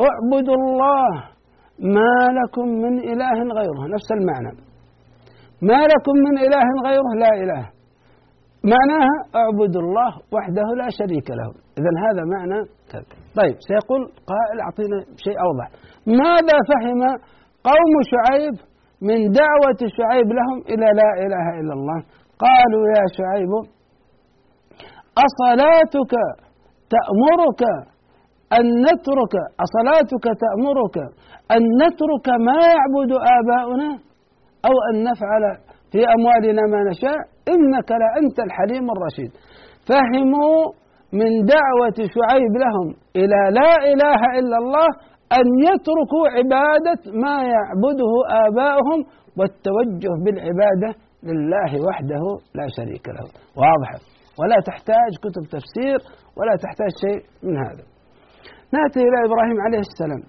اعبدوا 0.00 0.54
الله 0.54 1.10
ما 1.78 2.14
لكم 2.38 2.68
من 2.68 2.98
إله 2.98 3.54
غيره 3.58 3.82
نفس 3.94 4.08
المعنى. 4.12 4.52
ما 5.62 5.80
لكم 5.92 6.14
من 6.26 6.38
إله 6.38 6.68
غيره 6.86 7.10
لا 7.24 7.32
إله. 7.42 7.64
معناها 8.72 9.16
اعبدوا 9.40 9.82
الله 9.86 10.12
وحده 10.34 10.66
لا 10.76 10.88
شريك 10.98 11.30
له. 11.30 11.48
إذا 11.78 11.92
هذا 12.06 12.22
معنى 12.34 12.58
كذا 12.90 13.04
طيب 13.40 13.56
سيقول 13.68 14.02
قائل 14.32 14.56
أعطينا 14.60 14.98
شيء 15.24 15.36
أوضح. 15.46 15.68
ماذا 16.06 16.56
فهم 16.70 17.00
قوم 17.70 17.94
شعيب 18.12 18.54
من 19.08 19.18
دعوة 19.40 19.80
شعيب 19.98 20.28
لهم 20.38 20.58
إلى 20.72 20.86
لا 21.00 21.10
إله 21.24 21.46
إلا 21.60 21.72
الله؟ 21.78 21.98
قالوا 22.44 22.84
يا 22.96 23.04
شعيب 23.18 23.52
أصلاتك 25.26 26.14
تأمرك 26.94 27.62
أن 28.58 28.64
نترك 28.86 29.34
أصلاتك 29.64 30.24
تأمرك 30.44 30.96
أن 31.54 31.62
نترك 31.82 32.26
ما 32.48 32.58
يعبد 32.74 33.12
آباؤنا 33.36 33.90
أو 34.68 34.74
أن 34.88 34.94
نفعل 35.08 35.44
في 35.92 36.00
أموالنا 36.16 36.62
ما 36.72 36.80
نشاء 36.90 37.18
إنك 37.52 37.90
لأنت 38.02 38.38
الحليم 38.46 38.86
الرشيد. 38.94 39.32
فهموا 39.88 40.58
من 41.20 41.30
دعوة 41.54 41.98
شعيب 42.16 42.52
لهم 42.64 42.88
إلى 43.16 43.40
لا 43.58 43.72
إله 43.92 44.20
إلا 44.38 44.56
الله 44.62 44.88
أن 45.38 45.46
يتركوا 45.68 46.24
عبادة 46.36 47.00
ما 47.24 47.36
يعبده 47.54 48.12
آباؤهم 48.46 49.00
والتوجه 49.38 50.12
بالعبادة 50.24 50.90
لله 51.28 51.70
وحده 51.88 52.24
لا 52.58 52.66
شريك 52.76 53.06
له. 53.16 53.26
واضح. 53.62 53.90
ولا 54.40 54.58
تحتاج 54.66 55.12
كتب 55.24 55.44
تفسير 55.56 55.98
ولا 56.36 56.54
تحتاج 56.64 56.92
شيء 57.04 57.22
من 57.46 57.56
هذا. 57.64 57.84
نأتي 58.74 59.00
إلى 59.08 59.18
إبراهيم 59.26 59.58
عليه 59.66 59.82
السلام. 59.88 60.22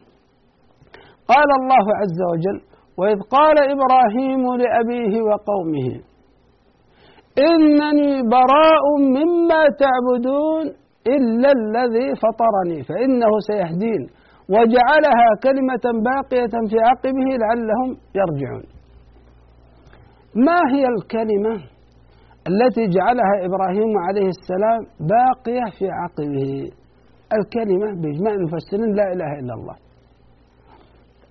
قال 1.32 1.50
الله 1.60 1.86
عز 2.02 2.20
وجل 2.32 2.60
وإذ 3.00 3.20
قال 3.36 3.58
إبراهيم 3.74 4.44
لأبيه 4.62 5.22
وقومه 5.22 5.90
إنني 7.50 8.12
براء 8.36 8.86
مما 9.18 9.62
تعبدون 9.84 10.66
إلا 11.08 11.50
الذي 11.60 12.08
فطرني 12.24 12.84
فإنه 12.84 13.32
سيهدين 13.50 14.02
وجعلها 14.50 15.28
كلمة 15.44 15.86
باقية 16.10 16.54
في 16.70 16.78
عقبه 16.90 17.28
لعلهم 17.42 17.90
يرجعون. 18.20 18.64
ما 20.36 20.60
هي 20.74 20.86
الكلمة؟ 20.96 21.75
التي 22.52 22.88
جعلها 22.98 23.36
إبراهيم 23.48 23.92
عليه 24.08 24.28
السلام 24.28 24.82
باقية 25.00 25.66
في 25.80 25.86
عقبه. 26.00 26.70
الكلمة 27.38 28.02
بإجماع 28.02 28.34
المفسرين 28.34 28.96
لا 28.96 29.14
إله 29.14 29.32
إلا 29.40 29.54
الله. 29.54 29.76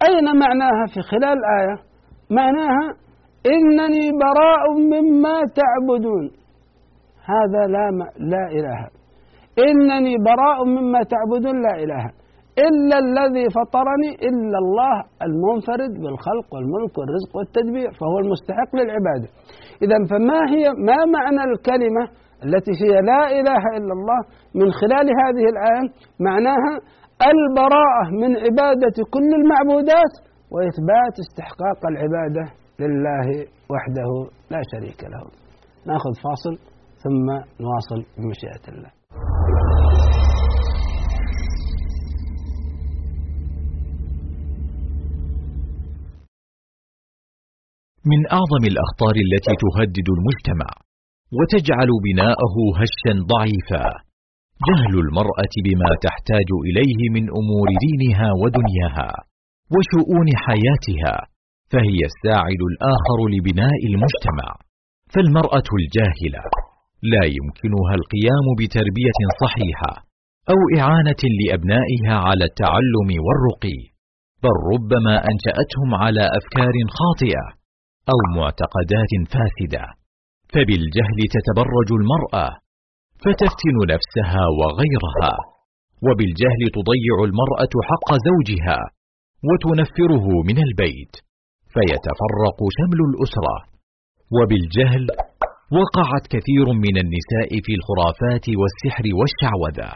أين 0.09 0.38
معناها 0.38 0.85
في 0.94 1.00
خلال 1.11 1.38
الآية؟ 1.38 1.76
معناها 2.30 2.85
إنني 3.47 4.11
براء 4.25 4.64
مما 4.92 5.37
تعبدون. 5.61 6.30
هذا 7.33 7.62
لا 7.75 7.90
لا 8.18 8.47
إله. 8.59 8.88
إنني 9.68 10.14
براء 10.25 10.64
مما 10.64 11.00
تعبدون 11.02 11.62
لا 11.62 11.75
إله. 11.85 12.24
إلا 12.59 12.97
الذي 13.05 13.47
فطرني 13.57 14.11
إلا 14.29 14.59
الله 14.65 14.95
المنفرد 15.27 15.93
بالخلق 16.03 16.47
والملك 16.55 16.99
والرزق 16.99 17.37
والتدبير 17.37 17.91
فهو 18.01 18.19
المستحق 18.25 18.71
للعبادة. 18.79 19.29
إذا 19.85 19.99
فما 20.11 20.41
هي 20.55 20.65
ما 20.89 20.99
معنى 21.17 21.43
الكلمة 21.51 22.05
التي 22.47 22.73
هي 22.85 22.95
لا 23.11 23.23
إله 23.39 23.63
إلا 23.79 23.93
الله 23.99 24.21
من 24.61 24.69
خلال 24.81 25.07
هذه 25.23 25.45
الآية؟ 25.55 25.85
معناها 26.21 26.73
البراءة 27.33 28.05
من 28.23 28.31
عبادة 28.45 28.97
كل 29.15 29.31
المعبودات 29.41 30.15
وإثبات 30.55 31.15
استحقاق 31.25 31.81
العبادة 31.93 32.45
لله 32.83 33.27
وحده 33.73 34.11
لا 34.51 34.61
شريك 34.73 35.05
له. 35.13 35.25
نأخذ 35.87 36.15
فاصل 36.25 36.55
ثم 37.05 37.27
نواصل 37.65 38.01
بمشيئة 38.19 38.65
الله. 38.73 38.91
من 48.13 48.21
أعظم 48.39 48.65
الأخطار 48.73 49.15
التي 49.27 49.55
تهدد 49.65 50.09
المجتمع 50.17 50.71
وتجعل 51.37 51.91
بناءه 52.07 52.57
هشا 52.81 53.15
ضعيفا. 53.33 53.87
جهل 54.69 54.95
المرأة 55.05 55.55
بما 55.67 55.91
تحتاج 56.07 56.49
إليه 56.69 57.01
من 57.17 57.25
أمور 57.41 57.69
دينها 57.87 58.29
ودنياها 58.41 59.11
وشؤون 59.75 60.29
حياتها 60.45 61.15
فهي 61.73 62.01
الساعد 62.11 62.61
الآخر 62.71 63.19
لبناء 63.35 63.81
المجتمع. 63.91 64.49
فالمرأة 65.13 65.69
الجاهلة 65.81 66.45
لا 67.13 67.25
يمكنها 67.39 67.93
القيام 68.01 68.47
بتربية 68.59 69.21
صحيحة 69.43 69.93
أو 70.53 70.59
إعانة 70.81 71.23
لأبنائها 71.39 72.15
على 72.27 72.45
التعلم 72.51 73.11
والرقي 73.27 73.81
بل 74.45 74.57
ربما 74.73 75.15
أنشأتهم 75.31 75.91
على 76.03 76.25
أفكار 76.39 76.75
خاطئة 76.99 77.63
أو 78.13 78.19
معتقدات 78.39 79.13
فاسدة. 79.35 79.85
فبالجهل 80.53 81.19
تتبرج 81.37 81.89
المرأة 82.01 82.49
فتفتن 83.23 83.77
نفسها 83.95 84.45
وغيرها. 84.61 85.35
وبالجهل 86.07 86.63
تضيع 86.79 87.17
المرأة 87.29 87.75
حق 87.89 88.09
زوجها 88.29 88.81
وتنفره 89.49 90.27
من 90.49 90.59
البيت 90.67 91.15
فيتفرق 91.75 92.59
شمل 92.79 93.01
الأسرة. 93.11 93.57
وبالجهل 94.37 95.05
وقعت 95.79 96.25
كثير 96.35 96.67
من 96.85 96.95
النساء 97.05 97.51
في 97.65 97.73
الخرافات 97.79 98.47
والسحر 98.61 99.07
والشعوذة. 99.19 99.91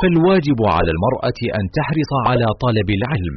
فالواجب 0.00 0.58
على 0.76 0.90
المرأة 0.96 1.40
أن 1.58 1.64
تحرص 1.78 2.12
على 2.28 2.46
طلب 2.64 2.88
العلم 2.98 3.36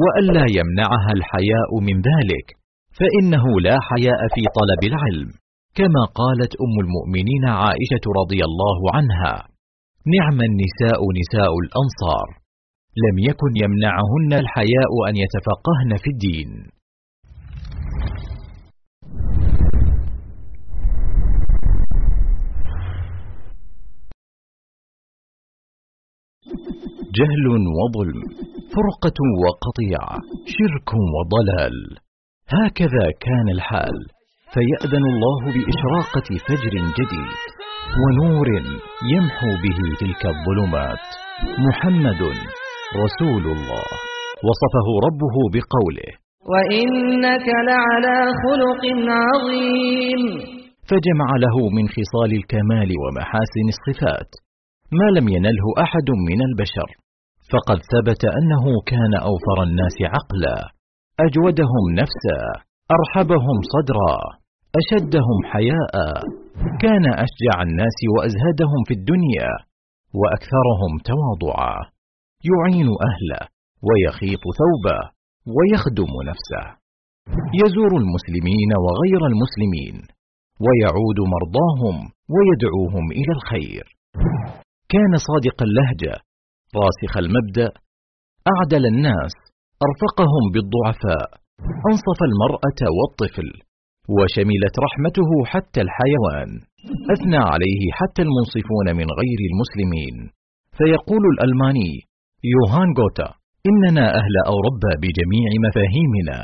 وألا 0.00 0.46
يمنعها 0.58 1.10
الحياء 1.18 1.70
من 1.88 1.96
ذلك. 2.10 2.57
فإنه 2.98 3.44
لا 3.66 3.76
حياء 3.88 4.20
في 4.34 4.42
طلب 4.58 4.82
العلم 4.92 5.28
كما 5.78 6.02
قالت 6.20 6.52
أم 6.64 6.74
المؤمنين 6.84 7.44
عائشة 7.62 8.04
رضي 8.20 8.40
الله 8.48 8.78
عنها. 8.94 9.34
نعم 10.16 10.38
النساء 10.50 11.00
نساء 11.20 11.52
الأنصار. 11.64 12.28
لم 13.04 13.18
يكن 13.18 13.52
يمنعهن 13.64 14.32
الحياء 14.32 14.92
أن 15.08 15.14
يتفقهن 15.16 15.90
في 16.02 16.10
الدين. 16.14 16.50
جهل 27.18 27.46
وظلم 27.78 28.20
فرقة 28.74 29.18
وقطيعة 29.44 30.16
شرك 30.46 30.90
وضلال. 31.14 32.07
هكذا 32.50 33.06
كان 33.20 33.48
الحال. 33.48 33.98
فيأذن 34.54 35.04
الله 35.04 35.40
بإشراقة 35.44 36.28
فجر 36.48 36.70
جديد 36.70 37.40
ونور 38.00 38.48
يمحو 39.14 39.46
به 39.46 39.78
تلك 40.00 40.26
الظلمات. 40.26 41.04
محمد 41.58 42.22
رسول 42.96 43.44
الله. 43.56 43.86
وصفه 44.46 44.88
ربه 45.06 45.36
بقوله. 45.54 46.10
وإنك 46.52 47.46
لعلى 47.70 48.18
خلق 48.44 48.82
عظيم. 49.08 50.22
فجمع 50.90 51.28
له 51.44 51.68
من 51.70 51.88
خصال 51.88 52.32
الكمال 52.32 52.90
ومحاسن 53.02 53.66
الصفات. 53.68 54.30
ما 54.92 55.20
لم 55.20 55.28
ينله 55.28 55.66
أحد 55.82 56.10
من 56.28 56.42
البشر. 56.42 56.88
فقد 57.52 57.76
ثبت 57.76 58.24
أنه 58.24 58.64
كان 58.86 59.14
أوفر 59.14 59.62
الناس 59.62 59.96
عقلا. 60.02 60.77
أجودهم 61.26 61.84
نفسا 62.02 62.40
أرحبهم 62.96 63.56
صدرا 63.74 64.18
أشدهم 64.80 65.38
حياء. 65.52 65.94
كان 66.82 67.04
أشجع 67.24 67.62
الناس 67.62 67.98
وازهدهم 68.14 68.80
في 68.88 68.94
الدنيا 68.98 69.50
وأكثرهم 70.18 70.92
تواضعا. 71.10 71.76
يعين 72.50 72.88
أهله 73.08 73.42
ويخيط 73.86 74.44
ثوبه 74.60 75.00
ويخدم 75.56 76.12
نفسه. 76.30 76.64
يزور 77.62 77.92
المسلمين 78.02 78.70
وغير 78.84 79.22
المسلمين 79.32 79.96
ويعود 80.64 81.18
مرضاهم 81.34 81.96
ويدعوهم 82.34 83.06
إلى 83.18 83.32
الخير. 83.38 83.84
كان 84.88 85.12
صادق 85.28 85.62
اللهجة 85.62 86.14
راسخ 86.80 87.16
المبدأ 87.16 87.70
أعدل 88.52 88.86
الناس 88.86 89.34
أرفقهم 89.86 90.44
بالضعفاء. 90.54 91.28
أنصف 91.90 92.18
المرأة 92.30 92.80
والطفل 92.98 93.48
وشملت 94.16 94.74
رحمته 94.86 95.30
حتى 95.52 95.80
الحيوان. 95.86 96.50
أثنى 97.14 97.40
عليه 97.52 97.82
حتى 97.98 98.22
المنصفون 98.26 98.86
من 99.00 99.08
غير 99.20 99.40
المسلمين. 99.50 100.16
فيقول 100.78 101.22
الألماني 101.32 101.92
يوهان 102.54 102.88
غوتا 102.98 103.28
إننا 103.70 104.06
أهل 104.20 104.34
أوروبا 104.52 104.92
بجميع 105.02 105.48
مفاهيمنا. 105.66 106.38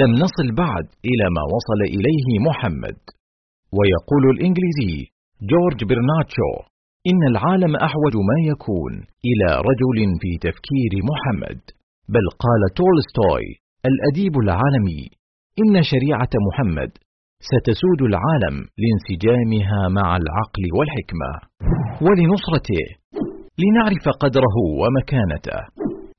لم 0.00 0.10
نصل 0.24 0.46
بعد 0.64 0.86
إلى 1.10 1.26
ما 1.36 1.42
وصل 1.54 1.80
إليه 1.96 2.26
محمد. 2.48 2.98
ويقول 3.76 4.24
الإنجليزي 4.34 4.94
جورج 5.52 5.78
برناتشو 5.90 6.52
إن 7.10 7.20
العالم 7.32 7.72
أحوج 7.88 8.14
ما 8.28 8.38
يكون 8.52 8.92
إلى 9.28 9.48
رجل 9.68 9.98
في 10.22 10.30
تفكير 10.46 10.92
محمد. 11.10 11.60
بل 12.08 12.26
قال 12.44 12.62
تولستوي 12.80 13.46
الأديب 13.90 14.34
العالمي 14.44 15.02
إن 15.62 15.82
شريعة 15.82 16.32
محمد 16.48 16.90
ستسود 17.50 18.00
العالم 18.10 18.56
لانسجامها 18.82 19.88
مع 19.88 20.16
العقل 20.16 20.62
والحكمة 20.78 21.30
ولنصرته 22.06 22.84
لنعرف 23.62 24.04
قدره 24.20 24.56
ومكانته 24.80 25.60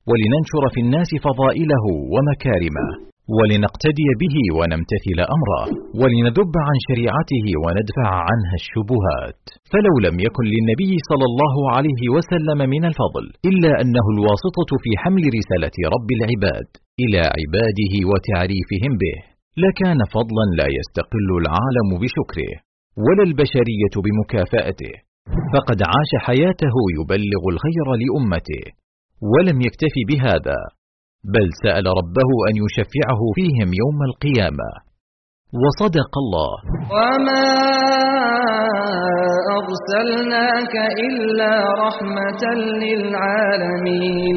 ولننشر 0.08 0.64
في 0.74 0.80
الناس 0.80 1.10
فضائله 1.26 1.84
ومكارمه. 2.14 3.13
ولنقتدي 3.36 4.08
به 4.22 4.36
ونمتثل 4.58 5.18
أمره 5.36 5.64
ولنذب 6.00 6.54
عن 6.68 6.76
شريعته 6.88 7.46
وندفع 7.64 8.10
عنها 8.28 8.54
الشبهات. 8.60 9.40
فلو 9.72 9.94
لم 10.06 10.16
يكن 10.26 10.44
للنبي 10.54 10.92
صلى 11.10 11.26
الله 11.30 11.56
عليه 11.74 12.02
وسلم 12.14 12.58
من 12.74 12.82
الفضل 12.90 13.24
إلا 13.50 13.70
أنه 13.82 14.06
الواسطة 14.14 14.70
في 14.84 14.90
حمل 15.02 15.24
رسالة 15.38 15.76
رب 15.94 16.08
العباد 16.18 16.68
إلى 17.02 17.22
عباده 17.38 17.94
وتعريفهم 18.10 18.92
به 19.02 19.16
لكان 19.64 20.00
فضلا 20.16 20.46
لا 20.60 20.68
يستقل 20.78 21.28
العالم 21.42 21.88
بشكره 22.02 22.52
ولا 23.06 23.22
البشرية 23.28 23.94
بمكافأته. 24.04 24.94
فقد 25.54 25.78
عاش 25.92 26.12
حياته 26.26 26.76
يبلغ 26.98 27.42
الخير 27.54 27.86
لأمته 28.02 28.64
ولم 29.32 29.58
يكتف 29.66 29.94
بهذا. 30.08 30.58
بل 31.24 31.46
سأل 31.64 31.86
ربه 31.86 32.30
أن 32.48 32.54
يشفعه 32.64 33.20
فيهم 33.34 33.68
يوم 33.82 33.98
القيامة. 34.10 34.70
وصدق 35.62 36.12
الله. 36.24 36.52
وما 36.94 37.46
أرسلناك 39.60 40.74
إلا 41.06 41.54
رحمة 41.86 42.44
للعالمين. 42.84 44.36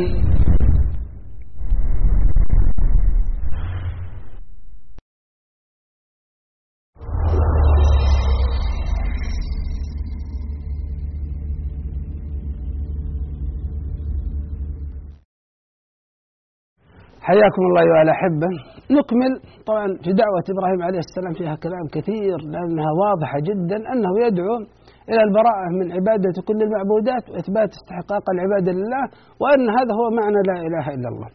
حياكم 17.30 17.62
الله 17.68 17.82
أيها 17.88 18.02
الأحبة. 18.08 18.50
نكمل. 18.98 19.32
طبعا 19.70 19.88
في 20.04 20.12
دعوة 20.22 20.46
إبراهيم 20.54 20.82
عليه 20.88 21.02
السلام 21.08 21.34
فيها 21.40 21.56
كلام 21.66 21.86
كثير 21.96 22.38
لأنها 22.54 22.92
واضحة 23.04 23.38
جدا 23.50 23.78
أنه 23.94 24.12
يدعو 24.26 24.56
إلى 25.12 25.22
البراءة 25.28 25.68
من 25.80 25.88
عبادة 25.98 26.36
كل 26.48 26.60
المعبودات 26.68 27.24
وإثبات 27.32 27.70
استحقاق 27.78 28.26
العبادة 28.36 28.72
لله 28.80 29.04
وأن 29.42 29.64
هذا 29.78 29.92
هو 30.00 30.06
معنى 30.20 30.40
لا 30.50 30.58
إله 30.68 30.86
إلا 30.96 31.10
الله. 31.14 31.30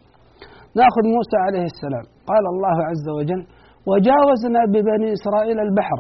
نأخذ 0.81 1.05
موسى 1.17 1.39
عليه 1.47 1.65
السلام. 1.73 2.05
قال 2.31 2.45
الله 2.55 2.77
عز 2.91 3.07
وجل 3.19 3.43
وجاوزنا 3.91 4.61
ببني 4.73 5.09
إسرائيل 5.19 5.59
البحر 5.67 5.99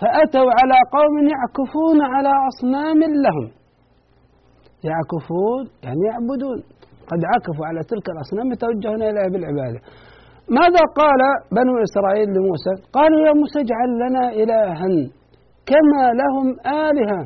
فأتوا 0.00 0.50
على 0.58 0.78
قوم 0.96 1.14
يعكفون 1.34 1.98
على 2.14 2.32
أصنام 2.50 3.00
لهم. 3.24 3.46
يعكفون 4.88 5.62
يعني 5.84 6.02
يعبدون. 6.10 6.58
قد 7.10 7.20
عكفوا 7.32 7.66
على 7.70 7.80
تلك 7.92 8.06
الأصنام 8.14 8.46
يتوجهون 8.54 9.02
إليها 9.10 9.28
بالعبادة. 9.32 9.80
ماذا 10.58 10.82
قال 11.00 11.20
بنو 11.56 11.74
إسرائيل 11.86 12.28
لموسى؟ 12.36 12.72
قالوا 12.96 13.20
يا 13.26 13.32
موسى 13.40 13.58
اجعل 13.64 13.90
لنا 14.02 14.24
إلها 14.40 14.88
كما 15.70 16.04
لهم 16.20 16.48
آلهة. 16.86 17.22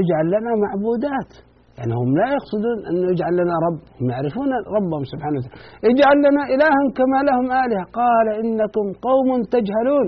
اجعل 0.00 0.26
لنا 0.34 0.52
معبودات. 0.64 1.32
يعني 1.78 1.92
هم 2.00 2.10
لا 2.20 2.26
يقصدون 2.36 2.78
أن 2.90 2.96
يجعل 3.10 3.34
لنا 3.40 3.54
رب 3.66 3.80
هم 3.98 4.06
يعرفون 4.12 4.50
ربهم 4.76 5.04
سبحانه 5.12 5.36
وتعالى. 5.38 5.58
اجعل 5.90 6.16
لنا 6.26 6.42
إلها 6.54 6.82
كما 6.98 7.18
لهم 7.28 7.46
آلهة. 7.64 7.84
قال 8.00 8.26
إنكم 8.42 8.86
قوم 9.08 9.28
تجهلون. 9.54 10.06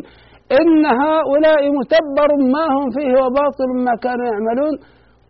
إن 0.61 0.83
هؤلاء 1.05 1.62
متبر 1.79 2.31
ما 2.55 2.65
هم 2.77 2.87
فيه 2.97 3.12
وباطل 3.23 3.71
ما 3.87 3.95
كانوا 4.05 4.27
يعملون. 4.33 4.75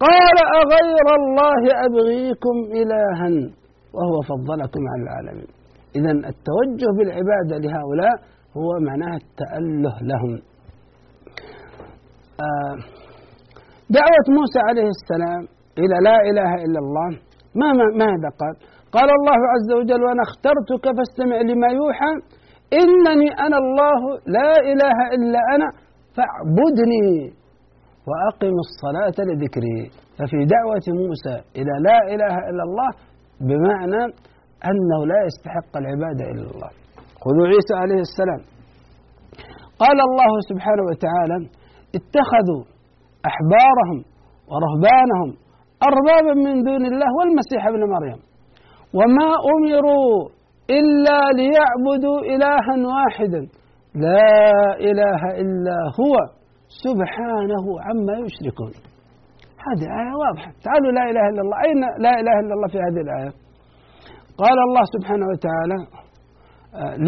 قال 0.00 0.36
أغير 0.62 1.06
الله 1.20 1.62
أبغيكم 1.86 2.56
إلها 2.80 3.28
وهو 3.96 4.16
فضلكم 4.30 4.80
على 4.92 5.02
العالمين 5.02 5.48
إذا 5.96 6.10
التوجه 6.10 6.88
بالعبادة 6.98 7.54
لهؤلاء 7.64 8.14
هو 8.56 8.68
معناه 8.88 9.16
التأله 9.16 9.96
لهم 10.10 10.32
آه 12.46 12.76
دعوة 13.90 14.26
موسى 14.38 14.58
عليه 14.68 14.88
السلام 14.96 15.42
إلى 15.78 15.96
لا 16.08 16.16
إله 16.30 16.50
إلا 16.64 16.78
الله 16.84 17.08
ما 17.60 17.68
ماذا 18.04 18.28
قال؟ 18.40 18.54
قال 18.92 19.08
الله 19.18 19.38
عز 19.54 19.70
وجل 19.78 20.02
وأنا 20.04 20.22
اخترتك 20.28 20.84
فاستمع 20.96 21.36
لما 21.50 21.68
يوحى 21.80 22.12
إنني 22.82 23.28
أنا 23.46 23.58
الله 23.58 24.00
لا 24.26 24.52
إله 24.72 24.96
إلا 25.16 25.38
أنا 25.54 25.68
فاعبدني 26.16 27.32
وأقم 28.08 28.56
الصلاة 28.66 29.18
لذكري. 29.28 29.80
ففي 30.18 30.38
دعوة 30.54 30.86
موسى 31.02 31.36
إلى 31.58 31.72
لا 31.88 31.98
إله 32.14 32.34
إلا 32.50 32.62
الله 32.68 32.90
بمعنى 33.40 34.02
أنه 34.70 35.00
لا 35.12 35.18
يستحق 35.28 35.72
العبادة 35.76 36.24
إلا 36.32 36.50
الله. 36.50 36.70
خذوا 37.22 37.46
عيسى 37.52 37.74
عليه 37.82 38.00
السلام. 38.08 38.42
قال 39.78 39.98
الله 40.08 40.32
سبحانه 40.50 40.82
وتعالى 40.90 41.36
اتخذوا 41.98 42.62
أحبارهم 43.30 43.98
ورهبانهم 44.50 45.30
أربابا 45.90 46.34
من 46.46 46.62
دون 46.62 46.84
الله 46.86 47.08
والمسيح 47.18 47.66
ابن 47.66 47.82
مريم. 47.94 48.18
وما 48.94 49.30
أمروا 49.54 50.28
إلا 50.70 51.20
ليعبدوا 51.40 52.18
إلها 52.20 52.74
واحدا. 52.94 53.40
لا 53.94 54.44
إله 54.80 55.20
إلا 55.42 55.76
هو. 56.00 56.35
سبحانه 56.84 57.64
عما 57.86 58.14
يشركون. 58.26 58.72
هذه 59.66 59.86
آية 60.00 60.14
واضحة. 60.24 60.50
تعالوا 60.64 60.92
لا 60.98 61.04
إله 61.10 61.24
إلا 61.30 61.40
الله. 61.44 61.56
أين 61.66 61.80
لا 62.04 62.12
إله 62.20 62.34
إلا 62.42 62.52
الله 62.56 62.68
في 62.68 62.78
هذه 62.86 63.00
الآية؟ 63.06 63.32
قال 64.42 64.58
الله 64.68 64.84
سبحانه 64.94 65.26
وتعالى 65.32 65.78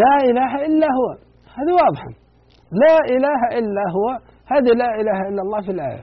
لا 0.03 0.15
إله 0.31 0.53
إلا 0.67 0.89
هو. 0.99 1.09
هذه 1.59 1.73
واضحة. 1.83 2.11
لا 2.85 2.97
إله 3.15 3.41
إلا 3.59 3.85
هو. 3.97 4.07
هذه 4.53 4.73
لا 4.83 4.91
إله 5.01 5.19
إلا 5.29 5.43
الله 5.43 5.61
في 5.67 5.73
الآية. 5.77 6.03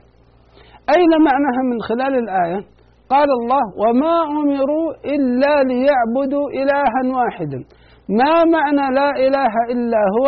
أين 0.96 1.12
معناها 1.28 1.62
من 1.70 1.78
خلال 1.88 2.14
الآية؟ 2.24 2.60
قال 3.08 3.28
الله 3.40 3.64
وما 3.82 4.16
أمروا 4.42 4.88
إلا 5.14 5.54
ليعبدوا 5.70 6.46
إلها 6.60 7.00
واحدا 7.18 7.60
ما 8.08 8.34
معنى 8.54 8.94
لا 8.94 9.10
إله 9.26 9.54
إلا 9.72 10.02
هو؟ 10.16 10.26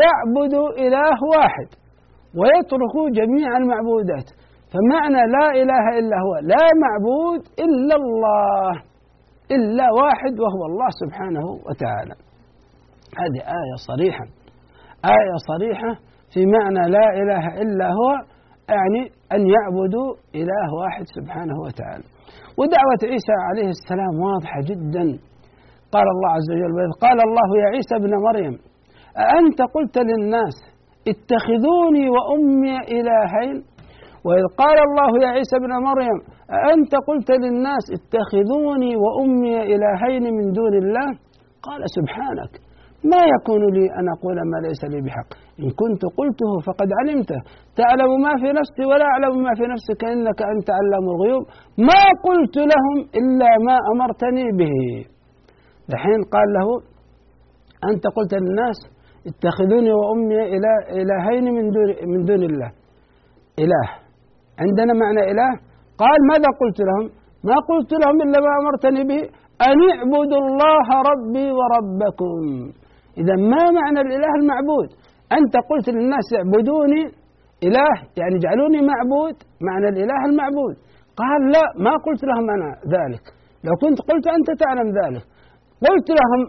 يعبد 0.00 0.54
إله 0.78 1.18
واحد. 1.36 1.68
ويتركوا 2.38 3.06
جميع 3.20 3.56
المعبودات. 3.56 4.28
فمعنى 4.72 5.22
لا 5.36 5.46
إله 5.62 5.84
إلا 5.98 6.16
هو 6.24 6.34
لا 6.42 6.64
معبود 6.84 7.42
إلا 7.64 7.94
الله 7.96 8.70
إلا 9.56 9.86
واحد 10.02 10.34
وهو 10.42 10.62
الله 10.70 10.90
سبحانه 11.02 11.46
وتعالى. 11.66 12.14
هذه 13.20 13.40
آية 13.60 13.76
صريحة. 13.90 14.24
آية 15.04 15.36
صريحة 15.52 15.92
في 16.32 16.40
معنى 16.46 16.90
لا 16.90 17.06
إله 17.20 17.62
إلا 17.62 17.86
هو 17.86 18.10
يعني 18.68 19.02
أن 19.32 19.40
يعبدوا 19.54 20.08
إله 20.34 20.66
واحد 20.80 21.04
سبحانه 21.16 21.56
وتعالى. 21.64 22.04
ودعوة 22.58 23.00
عيسى 23.12 23.36
عليه 23.48 23.68
السلام 23.68 24.14
واضحة 24.28 24.60
جدا. 24.70 25.28
قال 25.92 26.06
الله 26.14 26.30
عز 26.36 26.50
وجل 26.52 26.92
قال 27.00 27.18
الله 27.28 27.48
يا 27.62 27.68
عيسى 27.74 27.94
ابن 27.96 28.12
مريم 28.26 28.58
أأنت 29.18 29.62
قلت 29.74 29.98
للناس 29.98 30.56
اتخذوني 31.12 32.04
وأمي 32.14 32.76
إلهين. 32.96 33.56
وإذ 34.26 34.44
قال 34.60 34.78
الله 34.88 35.10
يا 35.24 35.30
عيسى 35.36 35.56
ابن 35.62 35.72
مريم 35.88 36.18
أأنت 36.58 36.92
قلت 37.08 37.30
للناس 37.42 37.84
اتخذوني 37.96 38.92
وأمي 39.02 39.56
إلهين 39.74 40.24
من 40.38 40.46
دون 40.58 40.74
الله؟ 40.82 41.08
قال 41.66 41.80
سبحانك 41.96 42.52
ما 43.12 43.22
يكون 43.34 43.62
لي 43.76 43.86
أن 43.98 44.06
أقول 44.16 44.36
ما 44.52 44.58
ليس 44.66 44.82
لي 44.92 45.00
بحق. 45.06 45.30
إن 45.62 45.68
كنت 45.80 46.02
قلته 46.18 46.50
فقد 46.66 46.88
علمته. 46.98 47.40
تعلم 47.80 48.10
ما 48.26 48.32
في 48.42 48.48
نفسي 48.58 48.84
ولا 48.90 49.06
أعلم 49.12 49.32
ما 49.46 49.52
في 49.58 49.64
نفسك 49.74 50.00
إنك 50.14 50.40
أنت 50.54 50.68
علام 50.78 51.04
الغيوب. 51.14 51.42
ما 51.90 52.04
قلت 52.26 52.56
لهم 52.72 52.96
إلا 53.20 53.50
ما 53.66 53.76
أمرتني 53.92 54.46
به. 54.58 54.76
دحين 55.92 56.20
قال 56.34 56.48
له 56.56 56.68
أنت 57.90 58.04
قلت 58.16 58.32
للناس 58.34 58.78
اتخذوني 59.28 59.92
وأمي 59.98 60.36
إلهين 61.00 61.46
من 61.56 61.64
دون, 61.74 61.88
من 62.12 62.20
دون 62.28 62.42
الله. 62.50 62.70
إله. 63.64 63.86
عندنا 64.62 64.92
معنى 65.02 65.22
إله؟ 65.32 65.50
قال 66.02 66.18
ماذا 66.30 66.50
قلت 66.60 66.78
لهم؟ 66.88 67.06
ما 67.48 67.56
قلت 67.70 67.90
لهم 68.02 68.16
إلا 68.24 68.38
ما 68.46 68.52
أمرتني 68.60 69.02
به 69.10 69.22
أن 69.68 69.78
اعبدوا 69.94 70.40
الله 70.44 70.88
ربي 71.10 71.46
وربكم. 71.58 72.36
إذا 73.20 73.34
ما 73.52 73.62
معنى 73.78 74.00
الإله 74.06 74.32
المعبود؟ 74.40 74.88
أنت 75.38 75.54
قلت 75.70 75.86
للناس 75.96 76.26
اعبدوني. 76.38 77.02
إله 77.66 77.94
يعني 78.20 78.34
اجعلوني 78.40 78.80
معبود 78.92 79.36
معنى 79.68 79.88
الإله 79.92 80.20
المعبود. 80.30 80.76
قال 81.20 81.40
لا 81.54 81.64
ما 81.84 81.94
قلت 82.06 82.22
لهم 82.30 82.46
أنا 82.56 82.70
ذلك. 82.96 83.24
لو 83.66 83.74
كنت 83.82 83.98
قلت 84.10 84.26
أنت 84.36 84.48
تعلم 84.62 84.88
ذلك. 85.00 85.24
قلت 85.86 86.08
لهم 86.18 86.40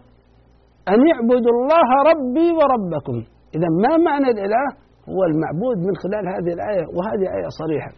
أن 0.93 0.99
اعبدوا 1.13 1.53
الله 1.57 1.87
ربي 2.11 2.47
وربكم. 2.59 3.17
إذا 3.55 3.69
ما 3.83 3.93
معنى 4.07 4.27
الإله؟ 4.35 4.65
هو 5.13 5.21
المعبود 5.29 5.77
من 5.87 5.93
خلال 6.03 6.23
هذه 6.35 6.51
الآية 6.57 6.85
وهذه 6.95 7.25
آية 7.37 7.49
صريحة. 7.61 7.91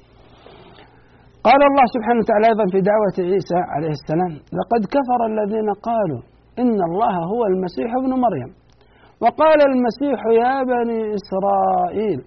قال 1.47 1.61
الله 1.69 1.85
سبحانه 1.95 2.19
وتعالى 2.23 2.45
أيضا 2.51 2.65
في 2.73 2.79
دعوة 2.91 3.15
عيسى 3.31 3.59
عليه 3.73 3.93
السلام 3.99 4.33
لقد 4.59 4.81
كفر 4.95 5.19
الذين 5.31 5.69
قالوا 5.89 6.21
إن 6.63 6.77
الله 6.89 7.15
هو 7.33 7.41
المسيح 7.51 7.89
ابن 8.01 8.11
مريم. 8.25 8.51
وقال 9.23 9.59
المسيح 9.71 10.19
يا 10.41 10.55
بني 10.71 10.99
إسرائيل 11.19 12.19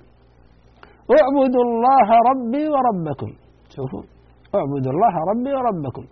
اعبدوا 1.19 1.65
الله 1.69 2.09
ربي 2.31 2.65
وربكم. 2.75 3.31
شوفوا 3.75 4.05
اعبدوا 4.59 4.93
الله 4.95 5.15
ربي 5.31 5.53
وربكم. 5.59 6.05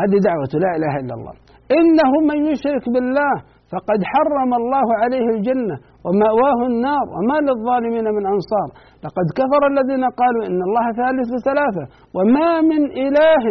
هذه 0.00 0.16
دعوة 0.28 0.52
لا 0.64 0.70
إله 0.78 0.94
إلا 1.02 1.14
الله. 1.18 1.34
إنه 1.78 2.10
من 2.30 2.38
يشرك 2.52 2.84
بالله 2.94 3.34
فقد 3.72 4.00
حرم 4.12 4.50
الله 4.60 4.86
عليه 5.02 5.26
الجنة 5.36 5.76
ومأواه 6.04 6.60
النار 6.70 7.04
وما 7.14 7.38
للظالمين 7.48 8.06
من 8.16 8.24
أنصار. 8.34 8.68
لقد 9.04 9.26
كفر 9.40 9.62
الذين 9.72 10.04
قالوا 10.20 10.42
إن 10.48 10.60
الله 10.68 10.86
ثالث 11.00 11.30
ثلاثة 11.48 11.84
وما 12.16 12.50
من 12.70 12.82
إله 13.06 13.44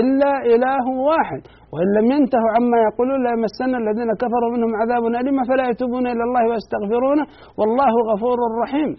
إلا 0.00 0.32
إله 0.54 0.84
واحد. 1.08 1.42
وإن 1.72 1.88
لم 1.98 2.06
ينتهوا 2.14 2.50
عما 2.56 2.78
يقولون 2.88 3.18
ليمسن 3.26 3.72
الذين 3.82 4.10
كفروا 4.22 4.50
منهم 4.54 4.72
عذاب 4.80 5.02
أليم 5.20 5.38
فلا 5.50 5.64
يتوبون 5.70 6.06
إلى 6.12 6.22
الله 6.28 6.42
ويستغفرونه. 6.50 7.24
والله 7.58 7.92
غفور 8.10 8.38
رحيم. 8.62 8.90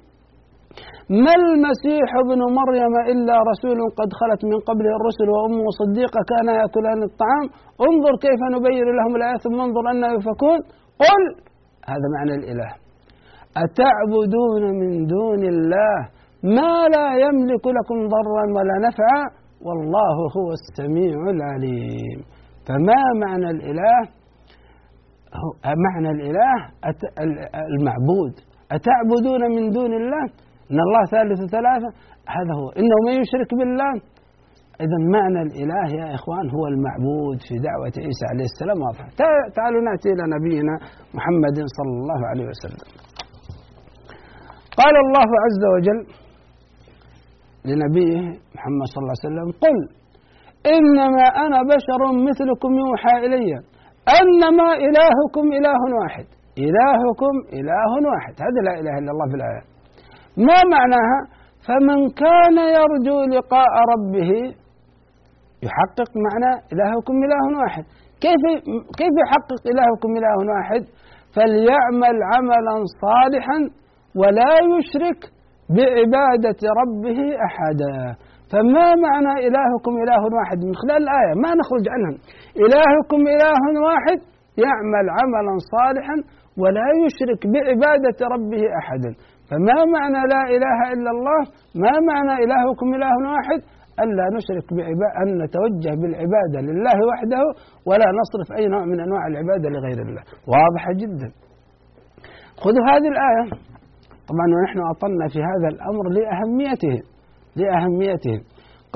ما 1.24 1.34
المسيح 1.42 2.08
ابن 2.24 2.40
مريم 2.60 2.94
إلا 3.14 3.36
رسول 3.52 3.80
قد 4.00 4.10
خلت 4.20 4.42
من 4.52 4.60
قبله 4.70 4.92
الرسل 5.00 5.28
وأمه 5.34 5.66
صديقة 5.82 6.20
كانا 6.30 6.52
يأكلان 6.62 7.00
الطعام. 7.10 7.46
انظر 7.88 8.14
كيف 8.26 8.42
نبين 8.56 8.88
لهم 8.98 9.14
الآيات 9.16 9.42
ثم 9.46 9.58
انظر 9.68 9.84
أنا 9.92 10.08
يفكون. 10.18 10.60
قل! 11.04 11.24
هذا 11.92 12.08
معنى 12.16 12.34
الإله. 12.40 12.72
أتعبدون 13.66 14.64
من 14.82 14.92
دون 15.16 15.42
الله؟ 15.54 15.98
ما 16.58 16.74
لا 16.96 17.08
يملك 17.26 17.66
لكم 17.78 17.98
ضرا 18.16 18.46
ولا 18.56 18.76
نفعا؟ 18.88 19.22
والله 19.68 20.16
هو 20.38 20.50
السميع 20.60 21.18
العليم. 21.36 22.20
فما 22.68 23.02
معنى 23.24 23.50
الإله؟ 23.56 24.00
معنى 25.86 26.10
الإله 26.16 26.56
المعبود. 27.74 28.34
أتعبدون 28.72 29.42
من 29.56 29.70
دون 29.70 29.94
الله؟ 30.02 30.26
إن 30.74 30.80
الله 30.88 31.04
ثالث 31.16 31.40
ثلاثة 31.56 31.90
هذا 32.36 32.54
هو. 32.60 32.68
إنه 32.82 32.98
من 33.08 33.14
يشرك 33.22 33.50
بالله. 33.60 33.94
إذا 34.86 34.98
معنى 35.16 35.42
الإله 35.48 35.86
يا 36.02 36.08
إخوان 36.18 36.46
هو 36.56 36.64
المعبود 36.74 37.38
في 37.48 37.56
دعوة 37.68 37.96
عيسى 38.06 38.26
عليه 38.32 38.48
السلام. 38.52 38.78
واضحة 38.86 39.08
تعالوا 39.58 39.82
نأتي 39.88 40.10
إلى 40.14 40.24
نبينا 40.36 40.76
محمد 41.18 41.58
صلى 41.78 41.94
الله 42.02 42.22
عليه 42.32 42.46
وسلم. 42.52 42.82
قال 44.82 44.96
الله 45.06 45.30
عز 45.46 45.64
وجل 45.74 46.00
لنبيه 47.70 48.20
محمد 48.56 48.86
صلى 48.94 49.02
الله 49.02 49.16
عليه 49.18 49.28
وسلم 49.28 49.48
قل 49.64 49.78
إنما 50.76 51.26
أنا 51.46 51.60
بشر 51.74 52.02
مثلكم 52.30 52.72
يوحى 52.84 53.16
إلي 53.26 53.50
أنما 54.20 54.70
إلهكم 54.88 55.46
إله 55.58 55.82
واحد. 56.00 56.26
إلهكم 56.58 57.34
إله 57.60 57.92
واحد. 58.10 58.34
هذا 58.46 58.60
لا 58.68 58.74
إله 58.80 58.94
إلا 59.02 59.12
الله 59.12 59.28
في 59.32 59.36
الآية. 59.36 59.73
ما 60.38 60.60
معناها؟ 60.76 61.20
فمن 61.68 62.00
كان 62.24 62.58
يرجو 62.78 63.18
لقاء 63.36 63.74
ربه 63.94 64.32
يحقق 65.68 66.10
معنى 66.28 66.52
إلهكم 66.74 67.16
إله 67.26 67.44
واحد. 67.62 67.84
كيف 68.26 68.44
كيف 69.00 69.14
يحقق 69.24 69.62
إلهكم 69.72 70.10
إله 70.20 70.36
واحد؟ 70.54 70.82
فليعمل 71.36 72.16
عملا 72.34 72.76
صالحا 73.04 73.58
ولا 74.22 74.54
يشرك 74.74 75.20
بعبادة 75.76 76.62
ربه 76.82 77.20
أحدا. 77.48 77.96
فما 78.52 78.88
معنى 79.06 79.34
إلهكم 79.48 79.94
إله 80.04 80.22
واحد؟ 80.38 80.58
من 80.68 80.76
خلال 80.82 80.98
الآية 81.06 81.34
ما 81.44 81.52
نخرج 81.60 81.86
عنها 81.94 82.14
إلهكم 82.64 83.22
إله 83.36 83.64
واحد 83.88 84.18
يعمل 84.66 85.06
عملا 85.20 85.54
صالحا 85.74 86.16
ولا 86.62 86.88
يشرك 87.04 87.42
بعبادة 87.54 88.20
ربه 88.34 88.64
أحدا. 88.82 89.12
فما 89.50 89.78
معنى 89.96 90.22
لا 90.34 90.44
إله 90.56 90.80
إلا 90.94 91.10
الله؟ 91.16 91.42
ما 91.84 91.94
معنى 92.10 92.34
إلهكم 92.44 92.88
إله 92.98 93.14
واحد؟ 93.36 93.60
ألا 94.04 94.26
نشرك 94.38 94.68
بعبادة 94.78 95.16
أن 95.22 95.28
نتوجه 95.44 95.94
بالعبادة 96.02 96.60
لله 96.70 96.98
وحده 97.10 97.44
ولا 97.90 98.08
نصرف 98.20 98.48
أي 98.58 98.66
نوع 98.74 98.84
من 98.92 99.00
أنواع 99.06 99.24
العبادة 99.32 99.68
لغير 99.76 100.00
الله. 100.08 100.24
واضحة 100.54 100.92
جدا. 101.02 101.30
خذوا 102.64 102.86
هذه 102.92 103.08
الآية. 103.16 103.46
طبعا 104.30 104.48
ونحن 104.56 104.80
أطلنا 104.94 105.26
في 105.34 105.40
هذا 105.50 105.68
الأمر 105.74 106.06
لأهميته 106.18 106.96
لأهميتهم 107.60 108.42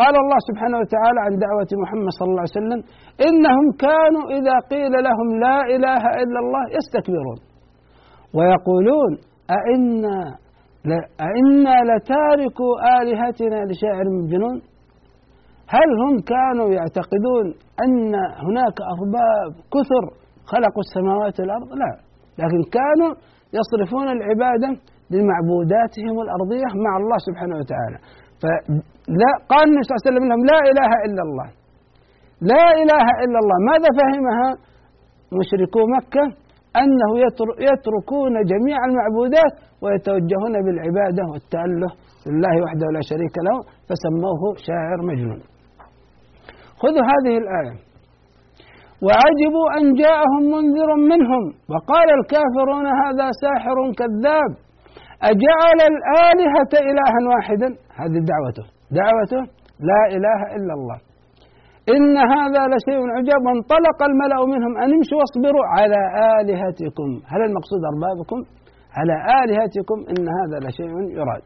قال 0.01 0.13
الله 0.23 0.39
سبحانه 0.49 0.77
وتعالى 0.81 1.19
عن 1.25 1.33
دعوة 1.45 1.71
محمد 1.83 2.11
صلى 2.19 2.29
الله 2.31 2.45
عليه 2.45 2.59
وسلم 2.61 2.79
إنهم 3.27 3.65
كانوا 3.85 4.25
إذا 4.37 4.55
قيل 4.73 4.93
لهم 5.07 5.27
لا 5.45 5.57
إله 5.75 6.03
إلا 6.21 6.39
الله 6.43 6.63
يستكبرون. 6.77 7.39
ويقولون 8.37 9.11
أئنا 9.57 10.17
أئنا 11.29 11.75
لتاركوا 11.89 12.73
آلهتنا 13.01 13.59
لشاعر 13.69 14.05
مجنون 14.19 14.57
هل 15.75 15.89
هم 16.01 16.13
كانوا 16.33 16.69
يعتقدون 16.77 17.45
أن 17.83 18.15
هناك 18.45 18.77
أرباب 18.95 19.51
كثر 19.73 20.03
خلقوا 20.51 20.83
السماوات 20.87 21.39
والأرض؟ 21.39 21.69
لا. 21.81 21.91
لكن 22.41 22.61
كانوا 22.77 23.11
يصرفون 23.57 24.07
العبادة 24.17 24.69
لمعبوداتهم 25.13 26.15
الأرضية 26.25 26.69
مع 26.85 26.93
الله 27.01 27.17
سبحانه 27.27 27.55
وتعالى. 27.61 27.97
فلا 28.41 29.31
قال 29.51 29.63
النبي 29.69 29.83
صلى 29.83 29.93
الله 29.93 30.03
عليه 30.03 30.09
وسلم 30.11 30.25
لهم 30.31 30.43
لا 30.51 30.59
إله 30.71 30.91
إلا 31.05 31.21
الله. 31.27 31.47
لا 32.51 32.65
إله 32.83 33.05
إلا 33.23 33.37
الله. 33.41 33.57
ماذا 33.71 33.89
فهمها 33.99 34.47
مشركو 35.39 35.81
مكة؟ 35.97 36.25
أنه 36.81 37.11
يتركون 37.69 38.33
جميع 38.51 38.77
المعبودات 38.89 39.53
ويتوجهون 39.83 40.55
بالعبادة 40.65 41.23
والتأله 41.31 41.91
لله 42.27 42.53
وحده 42.63 42.87
لا 42.95 43.01
شريك 43.09 43.35
له 43.47 43.57
فسموه 43.87 44.41
شاعر 44.67 44.99
مجنون. 45.09 45.41
خذوا 46.81 47.05
هذه 47.13 47.33
الآية. 47.43 47.75
وعجبوا 49.05 49.67
أن 49.77 49.85
جاءهم 50.03 50.43
منذر 50.55 50.89
منهم 51.11 51.43
وقال 51.71 52.07
الكافرون 52.19 52.85
هذا 53.03 53.27
ساحر 53.43 53.77
كذاب 53.99 54.51
أجعل 55.31 55.79
الآلهة 55.93 56.73
إلها 56.89 57.19
واحدا؟ 57.31 57.69
هذه 57.99 58.19
دعوته. 58.33 58.65
دعوته 59.01 59.41
لا 59.89 60.01
إله 60.15 60.39
إلا 60.55 60.73
الله. 60.77 61.06
إن 61.93 62.15
هذا 62.35 62.61
لشيء 62.73 63.01
عجاب. 63.17 63.41
وانطلق 63.47 63.99
الملأ 64.09 64.39
منهم 64.53 64.73
أن 64.83 64.89
امشوا 64.97 65.17
واصبروا 65.19 65.65
على 65.75 66.01
آلهتكم. 66.39 67.09
هل 67.31 67.41
المقصود 67.47 67.81
أربابكم؟ 67.91 68.39
على 68.97 69.15
آلهتكم 69.41 69.97
إن 70.11 70.23
هذا 70.39 70.57
لشيء 70.65 70.93
يراد. 71.19 71.45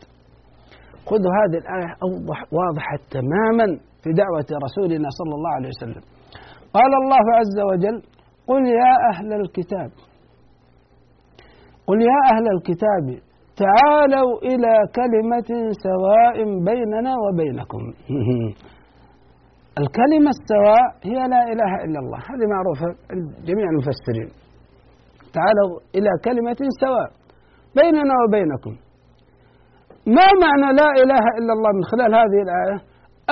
خذوا 1.09 1.31
هذه 1.39 1.57
الآية 1.63 1.89
أوضح 2.07 2.39
واضحة 2.59 2.99
تماما 3.17 3.67
في 4.03 4.09
دعوة 4.21 4.49
رسولنا 4.65 5.07
صلى 5.19 5.33
الله 5.37 5.53
عليه 5.57 5.69
وسلم. 5.75 6.03
قال 6.77 6.91
الله 7.01 7.25
عز 7.39 7.57
وجل 7.69 7.97
قل 8.47 8.65
يا 8.67 8.93
أهل 9.13 9.33
الكتاب 9.33 9.89
قل 11.87 12.01
يا 12.01 12.19
أهل 12.33 12.45
الكتاب 12.55 13.05
تعالوا 13.65 14.31
إلى 14.49 14.73
كلمة 14.95 15.71
سواء 15.87 16.37
بيننا 16.69 17.13
وبينكم. 17.23 17.81
الكلمة 19.79 20.29
السواء 20.37 20.87
هي 21.09 21.19
لا 21.33 21.41
إله 21.53 21.71
إلا 21.85 21.99
الله. 22.03 22.19
هذه 22.31 22.45
معروفة 22.55 22.87
عند 23.11 23.27
جميع 23.47 23.65
المفسرين. 23.73 24.29
تعالوا 25.35 25.69
إلى 25.95 26.11
كلمة 26.25 26.61
سواء 26.83 27.09
بيننا 27.79 28.15
وبينكم. 28.23 28.73
ما 30.17 30.27
معنى 30.43 30.69
لا 30.81 30.89
إله 31.03 31.25
إلا 31.39 31.51
الله 31.55 31.71
من 31.77 31.83
خلال 31.91 32.11
هذه 32.21 32.39
الآية؟ 32.47 32.77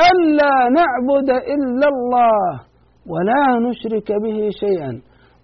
ألا 0.10 0.56
نعبد 0.80 1.30
إلا 1.56 1.88
الله 1.94 2.50
ولا 3.12 3.44
نشرك 3.68 4.10
به 4.24 4.38
شيئا 4.64 4.92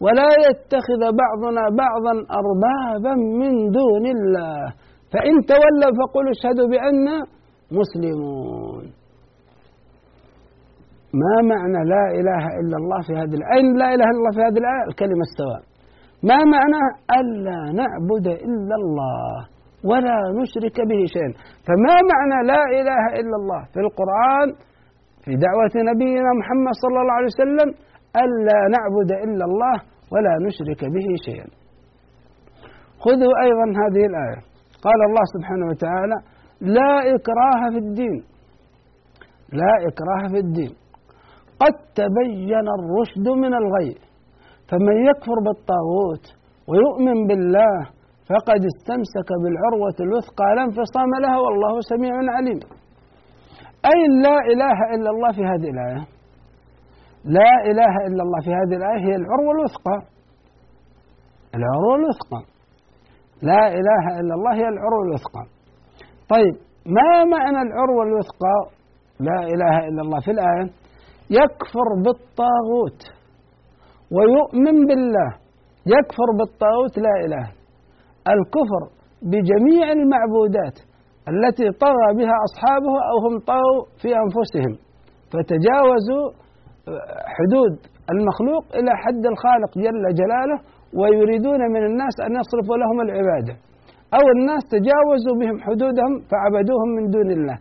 ولا 0.04 0.30
يتخذ 0.48 1.02
بعضنا 1.22 1.64
بعضا 1.84 2.14
أربابا 2.42 3.14
من 3.42 3.54
دون 3.80 4.06
الله. 4.16 4.64
فإن 5.14 5.34
تولوا 5.52 5.92
فقولوا 6.00 6.32
اشهدوا 6.36 6.68
بأننا 6.72 7.18
مسلمون. 7.80 8.65
ما 11.22 11.36
معنى 11.52 11.82
لا 11.94 12.06
إله 12.20 12.44
إلا 12.60 12.78
الله 12.82 13.00
في 13.08 13.14
هذه 13.22 13.36
الآية؟ 13.40 13.54
أين 13.58 13.68
لا 13.82 13.88
إله 13.96 14.08
إلا 14.12 14.20
الله 14.22 14.34
في 14.38 14.42
هذه 14.48 14.60
الآية؟ 14.64 14.84
الكلمة 14.92 15.24
السواء 15.30 15.62
ما 16.30 16.40
معنى 16.56 16.82
ألا 17.20 17.60
نعبد 17.82 18.28
إلا 18.48 18.76
الله 18.82 19.36
ولا 19.90 20.18
نشرك 20.40 20.78
به 20.90 21.02
شيئا؟ 21.16 21.32
فما 21.68 21.96
معنى 22.12 22.38
لا 22.52 22.62
إله 22.80 23.04
إلا 23.20 23.36
الله 23.42 23.62
في 23.74 23.80
القرآن 23.86 24.48
في 25.24 25.32
دعوة 25.46 25.76
نبينا 25.92 26.30
محمد 26.40 26.74
صلى 26.84 26.98
الله 27.02 27.16
عليه 27.20 27.32
وسلم 27.36 27.70
ألا 28.24 28.60
نعبد 28.76 29.12
إلا 29.26 29.46
الله 29.50 29.76
ولا 30.14 30.34
نشرك 30.48 30.82
به 30.96 31.08
شيئا؟ 31.26 31.48
خذوا 33.04 33.34
أيضا 33.46 33.66
هذه 33.82 34.04
الآية. 34.12 34.40
قال 34.86 35.00
الله 35.10 35.24
سبحانه 35.36 35.66
وتعالى 35.72 36.18
لا 36.62 36.94
إكراه 37.16 37.62
في 37.74 37.78
الدين. 37.86 38.24
لا 39.62 39.74
إكراه 39.90 40.24
في 40.32 40.40
الدين. 40.46 40.74
قد 41.62 41.76
تبين 41.96 42.68
الرشد 42.78 43.28
من 43.44 43.54
الغي 43.54 43.96
فمن 44.70 45.06
يكفر 45.10 45.38
بالطاغوت 45.46 46.26
ويؤمن 46.68 47.28
بالله 47.28 47.76
فقد 48.30 48.62
استمسك 48.72 49.30
بالعروة 49.44 49.98
الوثقى 50.00 50.48
لا 50.56 50.64
انفصام 50.64 51.10
لها 51.22 51.38
والله 51.38 51.82
سميع 51.82 52.14
عليم. 52.38 52.60
أي 53.92 54.00
لا 54.26 54.38
إله 54.54 54.78
إلا 54.96 55.10
الله 55.10 55.32
في 55.32 55.44
هذه 55.52 55.70
الآية؟ 55.74 56.04
لا 57.26 57.52
إله 57.72 57.94
إلا 58.08 58.22
الله 58.24 58.40
في 58.46 58.52
هذه 58.60 58.76
الآية 58.80 59.00
هي 59.08 59.16
العروة 59.16 59.52
الوثقى. 59.56 59.98
العروة 61.56 61.96
الوثقى. 61.96 62.42
لا 63.42 63.68
إله 63.68 64.20
إلا 64.20 64.34
الله 64.38 64.54
هي 64.54 64.68
العروة 64.74 65.04
الوثقى. 65.08 65.44
طيب 66.30 66.56
ما 66.86 67.24
معنى 67.24 67.62
العروة 67.68 68.04
الوثقى؟ 68.04 68.58
لا 69.20 69.40
إله 69.54 69.88
إلا 69.88 70.02
الله 70.02 70.20
في 70.20 70.32
الآية؟ 70.32 70.85
يكفر 71.30 71.88
بالطاغوت 72.06 73.02
ويؤمن 74.16 74.86
بالله. 74.88 75.30
يكفر 75.96 76.30
بالطاغوت 76.40 76.98
لا 76.98 77.16
إله. 77.26 77.46
الكفر 78.34 78.84
بجميع 79.22 79.92
المعبودات 79.92 80.78
التي 81.32 81.68
طغى 81.86 82.08
بها 82.18 82.36
أصحابه 82.48 82.96
أو 83.10 83.16
هم 83.26 83.36
طغوا 83.52 83.84
في 84.02 84.10
أنفسهم. 84.24 84.74
فتجاوزوا 85.32 86.26
حدود 87.36 87.74
المخلوق 88.14 88.64
إلى 88.78 88.92
حد 89.04 89.24
الخالق 89.34 89.72
جل 89.86 90.06
جلاله 90.22 90.58
ويريدون 91.00 91.62
من 91.76 91.86
الناس 91.90 92.16
أن 92.28 92.32
يصرفوا 92.40 92.78
لهم 92.82 92.98
العبادة. 93.06 93.54
أو 94.18 94.26
الناس 94.36 94.64
تجاوزوا 94.76 95.36
بهم 95.42 95.58
حدودهم 95.66 96.14
فعبدوهم 96.30 96.90
من 96.98 97.10
دون 97.16 97.30
الله. 97.38 97.58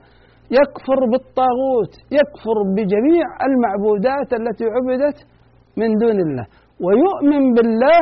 يكفر 0.61 1.01
بالطاغوت 1.13 1.93
يكفر 2.19 2.57
بجميع 2.77 3.27
المعبودات 3.49 4.29
التي 4.41 4.65
عبدت 4.75 5.19
من 5.81 5.91
دون 6.03 6.19
الله. 6.27 6.47
ويؤمن 6.85 7.43
بالله 7.55 8.01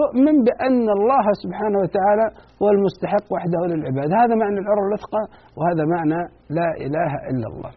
يؤمن 0.00 0.36
بأن 0.46 0.86
الله 0.96 1.24
سبحانه 1.42 1.78
وتعالى 1.84 2.26
هو 2.62 2.68
المستحق 2.76 3.26
وحده 3.34 3.60
للعبادة 3.70 4.14
هذا 4.22 4.34
معنى 4.42 4.58
العروة 4.64 4.86
الوثقى 4.88 5.22
وهذا 5.56 5.84
معنى 5.94 6.20
لا 6.58 6.68
إله 6.86 7.12
إلا 7.30 7.46
الله. 7.52 7.70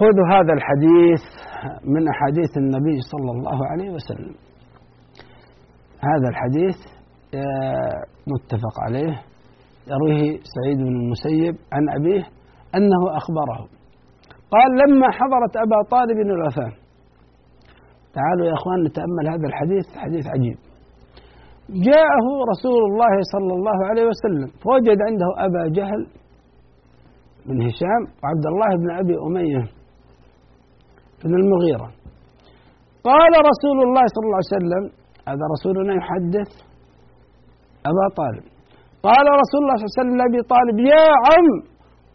خذوا 0.00 0.26
هذا 0.36 0.52
الحديث 0.58 1.22
من 1.94 2.08
أحاديث 2.08 2.52
النبي 2.56 2.98
صلى 3.12 3.30
الله 3.36 3.58
عليه 3.70 3.90
وسلم. 3.90 4.34
هذا 6.00 6.28
الحديث 6.28 6.76
متفق 8.32 8.76
عليه. 8.86 9.22
يرويه 9.92 10.38
سعيد 10.54 10.78
بن 10.78 10.96
المسيب 11.02 11.54
عن 11.72 11.82
أبيه 11.98 12.22
أنه 12.74 13.16
أخبره. 13.16 13.60
قال 14.50 14.70
لما 14.82 15.08
حضرت 15.10 15.56
أبا 15.56 15.78
طالب 15.90 16.18
الوفاة. 16.18 16.72
تعالوا 18.16 18.46
يا 18.46 18.52
أخوان 18.52 18.84
نتأمل 18.86 19.24
هذا 19.28 19.46
الحديث 19.50 19.86
حديث 19.96 20.26
عجيب. 20.26 20.58
جاءه 21.88 22.26
رسول 22.52 22.82
الله 22.90 23.14
صلى 23.34 23.52
الله 23.58 23.78
عليه 23.88 24.04
وسلم 24.10 24.48
فوجد 24.64 24.98
عنده 25.08 25.28
أبا 25.46 25.62
جهل 25.78 26.06
بن 27.46 27.62
هشام 27.62 28.02
وعبد 28.20 28.46
الله 28.52 28.70
بن 28.82 28.90
أبي 28.90 29.14
أمية 29.26 29.62
بن 31.24 31.34
المغيرة. 31.34 31.88
قال 33.04 33.32
رسول 33.50 33.78
الله 33.86 34.04
صلى 34.14 34.24
الله 34.26 34.40
عليه 34.42 34.56
وسلم 34.56 34.84
هذا 35.28 35.44
رسولنا 35.54 35.94
يحدث 35.94 36.50
أبا 37.90 38.06
طالب. 38.16 38.55
قال 39.02 39.26
رسول 39.42 39.60
الله 39.62 39.76
صلى 39.76 39.84
الله 39.84 39.94
عليه 39.94 40.00
وسلم 40.00 40.16
لأبي 40.20 40.40
طالب 40.54 40.78
يا 40.78 41.06
عم 41.26 41.46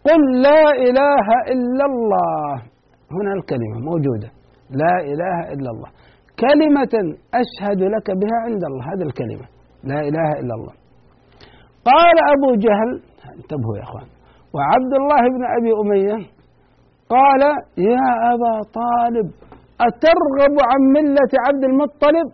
قل 0.08 0.22
لا 0.48 0.64
إله 0.88 1.28
إلا 1.54 1.86
الله. 1.92 2.54
هنا 3.16 3.34
الكلمة 3.40 3.78
موجودة 3.90 4.30
لا 4.82 4.96
إله 5.12 5.38
إلا 5.54 5.70
الله. 5.74 5.90
كلمة 6.46 6.94
أشهد 7.42 7.82
لك 7.96 8.08
بها 8.22 8.38
عند 8.46 8.64
الله 8.70 8.84
هذه 8.94 9.06
الكلمة 9.10 9.46
لا 9.84 10.00
إله 10.10 10.30
إلا 10.42 10.54
الله. 10.58 10.74
قال 11.92 12.16
أبو 12.34 12.50
جهل 12.66 12.90
انتبهوا 13.38 13.78
يا 13.78 13.84
أخوان 13.84 14.08
وعبد 14.54 14.94
الله 15.02 15.22
بن 15.36 15.44
أبي 15.58 15.72
أمية 15.82 16.18
قال 17.10 17.42
يا 17.78 18.08
أبا 18.34 18.54
طالب 18.80 19.28
أترغب 19.88 20.56
عن 20.70 20.82
ملة 20.98 21.32
عبد 21.48 21.64
المطلب؟ 21.64 22.28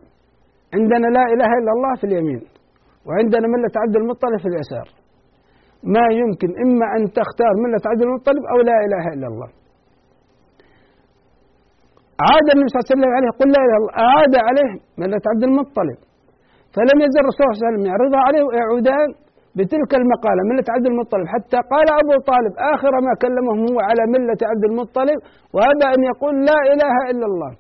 عندنا 0.74 1.08
لا 1.18 1.24
إله 1.34 1.52
إلا 1.60 1.72
الله 1.76 1.96
في 2.00 2.04
اليمين. 2.04 2.42
وعندنا 3.08 3.46
ملة 3.56 3.74
عبد 3.84 3.96
المطلب 4.02 4.40
في 4.44 4.48
اليسار. 4.52 4.88
ما 5.96 6.06
يمكن 6.22 6.50
إما 6.66 6.86
أن 6.96 7.02
تختار 7.20 7.54
ملة 7.66 7.84
عبد 7.92 8.02
المطلب 8.08 8.44
أو 8.52 8.58
لا 8.70 8.78
إله 8.86 9.04
إلا 9.16 9.28
الله. 9.32 9.50
عاد 12.28 12.48
النبي 12.54 12.68
صلى 12.70 12.78
الله 12.78 12.88
عليه 12.88 12.94
وسلم 12.96 13.12
عليه 13.18 13.32
قل 13.40 13.50
لا 13.56 13.62
إله 13.66 13.76
إلا 13.76 13.80
الله. 13.82 13.94
أعاد 14.06 14.34
عليه 14.48 14.72
ملة 15.02 15.24
عبد 15.32 15.44
المطلب. 15.50 15.98
فلم 16.76 16.98
يزل 17.06 17.20
الرسول 17.24 17.40
صلى 17.40 17.48
الله 17.48 17.58
عليه 17.58 17.68
وسلم 17.68 17.84
يعرضها 17.90 18.22
عليه 18.28 18.44
ويعودان 18.48 19.10
بتلك 19.58 19.92
المقالة 20.02 20.42
ملة 20.52 20.68
عبد 20.76 20.88
المطلب. 20.92 21.26
حتى 21.36 21.60
قال 21.74 21.88
أبو 22.02 22.14
طالب 22.32 22.54
آخر 22.74 22.94
ما 23.08 23.14
كلمهم 23.24 23.60
هو 23.68 23.78
على 23.90 24.04
ملة 24.16 24.42
عبد 24.52 24.64
المطلب 24.70 25.20
وهذا 25.56 25.86
أن 25.96 26.02
يقول 26.12 26.34
لا 26.50 26.60
إله 26.74 26.96
إلا 27.12 27.26
الله. 27.32 27.52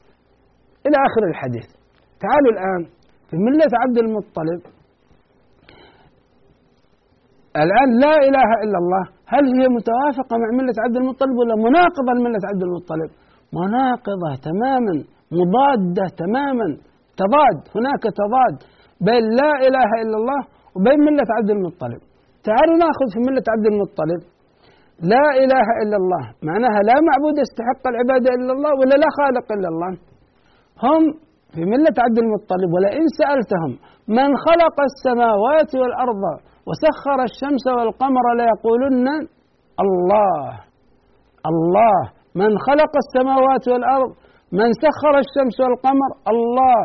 إلى 0.85 0.97
آخر 1.07 1.23
الحديث. 1.31 1.67
تعالوا 2.23 2.51
الآن 2.55 2.81
في 3.29 3.35
ملة 3.47 3.71
عبد 3.83 3.97
المطلب. 4.05 4.61
الآن 7.63 7.89
لا 8.03 8.15
إله 8.27 8.49
إلا 8.63 8.77
الله. 8.81 9.03
هل 9.33 9.43
هي 9.57 9.65
متوافقة 9.77 10.33
مع 10.41 10.49
ملة 10.59 10.77
عبد 10.85 10.95
المطلب 11.01 11.35
ولا 11.39 11.55
مناقضة 11.65 12.11
لملة 12.17 12.43
عبد 12.51 12.63
المطلب؟ 12.67 13.09
مناقضة 13.59 14.31
تماما 14.49 14.95
مضادة 15.39 16.05
تماما. 16.23 16.67
تضاد 17.21 17.59
هناك 17.77 18.03
تضاد 18.21 18.55
بين 19.07 19.23
لا 19.41 19.51
إله 19.67 19.89
إلا 20.03 20.15
الله 20.21 20.41
وبين 20.75 20.99
ملة 21.07 21.29
عبد 21.37 21.49
المطلب. 21.57 22.01
تعالوا 22.47 22.77
نأخذ 22.83 23.07
في 23.13 23.19
ملة 23.27 23.45
عبد 23.53 23.67
المطلب. 23.73 24.21
لا 25.13 25.25
إله 25.43 25.67
إلا 25.81 25.97
الله 26.01 26.23
معناها 26.49 26.79
لا 26.89 26.97
معبود 27.07 27.35
يستحق 27.43 27.83
العبادة 27.91 28.29
إلا 28.37 28.51
الله 28.55 28.71
ولا 28.79 28.95
لا 29.03 29.09
خالق 29.19 29.47
إلا 29.55 29.69
الله. 29.73 29.91
هم 30.85 31.03
في 31.53 31.61
ملة 31.73 31.95
عبد 32.05 32.17
المطلب 32.23 32.69
ولئن 32.75 33.05
سألتهم 33.19 33.71
من 34.17 34.29
خلق 34.47 34.77
السماوات 34.89 35.71
والأرض 35.79 36.23
وسخر 36.67 37.19
الشمس 37.29 37.65
والقمر 37.77 38.25
ليقولن 38.39 39.07
الله 39.83 40.41
الله. 41.51 41.99
من 42.41 42.51
خلق 42.67 42.93
السماوات 43.03 43.63
والأرض 43.71 44.11
من 44.59 44.69
سخر 44.83 45.13
الشمس 45.25 45.55
والقمر 45.63 46.11
الله. 46.33 46.81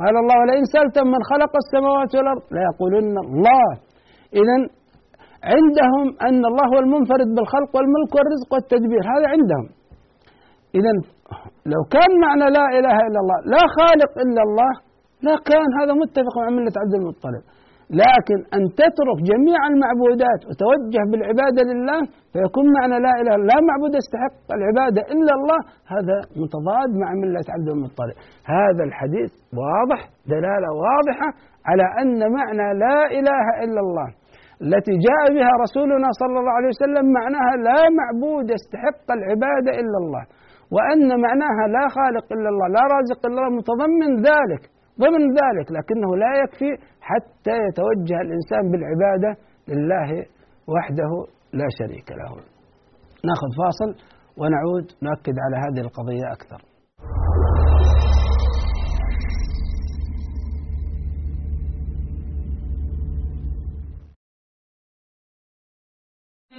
قال 0.00 0.14
الله 0.22 0.36
ولئن 0.42 0.64
سألتم 0.74 1.06
من 1.14 1.20
خلق 1.30 1.52
السماوات 1.62 2.10
والأرض 2.16 2.44
ليقولن 2.56 3.14
الله. 3.24 3.68
إذا 4.40 4.56
عندهم 5.52 6.06
أن 6.28 6.40
الله 6.50 6.64
هو 6.72 6.78
المنفرد 6.84 7.28
بالخلق 7.36 7.70
والملك 7.76 8.12
والرزق 8.16 8.50
والتدبير. 8.54 9.02
هذا 9.14 9.26
عندهم. 9.34 9.66
إذا 10.78 10.92
لو 11.72 11.82
كان 11.94 12.10
معنى 12.24 12.46
لا 12.58 12.66
إله 12.78 12.96
إلا 13.08 13.18
الله 13.22 13.38
لا 13.54 13.62
خالق 13.76 14.12
إلا 14.24 14.42
الله 14.46 14.72
لا 15.26 15.34
كان. 15.50 15.68
هذا 15.80 15.92
متفق 16.02 16.34
مع 16.42 16.48
ملة 16.56 16.74
عبد 16.82 16.94
المطلب. 17.00 17.42
لكن 17.90 18.38
أن 18.56 18.62
تترك 18.80 19.18
جميع 19.30 19.60
المعبودات 19.72 20.40
وتوجه 20.48 21.02
بالعبادة 21.10 21.62
لله 21.70 22.00
فيكون 22.32 22.66
معنى 22.78 22.96
لا 23.06 23.12
إله 23.20 23.34
لا 23.50 23.58
معبود 23.68 23.92
يستحق 24.00 24.46
العبادة 24.58 25.02
إلا 25.14 25.32
الله. 25.38 25.60
هذا 25.94 26.16
متضاد 26.42 26.90
مع 27.02 27.08
ملة 27.22 27.46
عبد 27.54 27.68
المطلب. 27.74 28.16
هذا 28.56 28.82
الحديث 28.88 29.30
واضح 29.62 30.00
دلالة 30.34 30.68
واضحة 30.86 31.28
على 31.68 31.86
أن 32.02 32.18
معنى 32.38 32.68
لا 32.84 32.98
إله 33.18 33.46
إلا 33.64 33.80
الله 33.86 34.08
التي 34.64 34.94
جاء 35.06 35.22
بها 35.36 35.52
رسولنا 35.64 36.08
صلى 36.20 36.36
الله 36.40 36.54
عليه 36.58 36.70
وسلم 36.74 37.06
معناها 37.18 37.52
لا 37.68 37.80
معبود 38.00 38.46
يستحق 38.56 39.06
العبادة 39.18 39.70
إلا 39.82 39.98
الله 40.02 40.24
وأن 40.74 41.08
معناها 41.26 41.64
لا 41.76 41.84
خالق 41.96 42.26
إلا 42.36 42.48
الله 42.52 42.68
لا 42.76 42.84
رازق 42.94 43.20
إلا 43.26 43.38
الله 43.40 43.50
متضمن 43.60 44.10
ذلك. 44.30 44.62
ضمن 45.00 45.22
ذلك 45.40 45.66
لكنه 45.76 46.16
لا 46.16 46.32
يكفي 46.42 46.70
حتى 47.00 47.54
يتوجه 47.66 48.20
الإنسان 48.26 48.70
بالعبادة 48.70 49.30
لله 49.68 50.10
وحده 50.74 51.12
لا 51.52 51.68
شريك 51.78 52.10
له. 52.10 52.32
ناخذ 53.28 53.50
فاصل 53.58 53.90
ونعود 54.40 54.86
نؤكد 55.02 55.34
على 55.44 55.56
هذه 55.64 55.80
القضية 55.86 56.32
أكثر. 56.32 56.75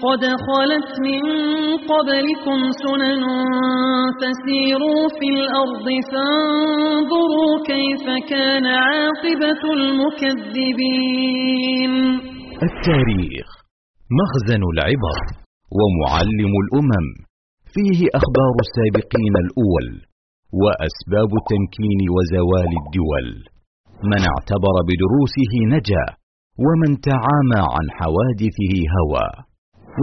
قد 0.05 0.23
خلت 0.47 0.89
من 1.07 1.23
قبلكم 1.91 2.59
سنن 2.83 3.23
فسيروا 4.19 5.03
في 5.17 5.27
الأرض 5.37 5.87
فانظروا 6.11 7.53
كيف 7.71 8.05
كان 8.31 8.65
عاقبة 8.65 9.63
المكذبين. 9.79 11.03
التاريخ 12.67 13.47
مخزن 14.19 14.63
العبر 14.73 15.19
ومعلم 15.77 16.53
الأمم. 16.63 17.07
فيه 17.73 17.99
أخبار 18.19 18.55
السابقين 18.65 19.35
الأول 19.43 19.87
وأسباب 20.61 21.29
التمكين 21.41 21.99
وزوال 22.15 22.71
الدول. 22.81 23.27
من 24.11 24.21
اعتبر 24.31 24.75
بدروسه 24.89 25.53
نجا 25.75 26.05
ومن 26.65 26.91
تعامى 27.09 27.61
عن 27.73 27.85
حوادثه 27.97 28.73
هوى. 28.97 29.29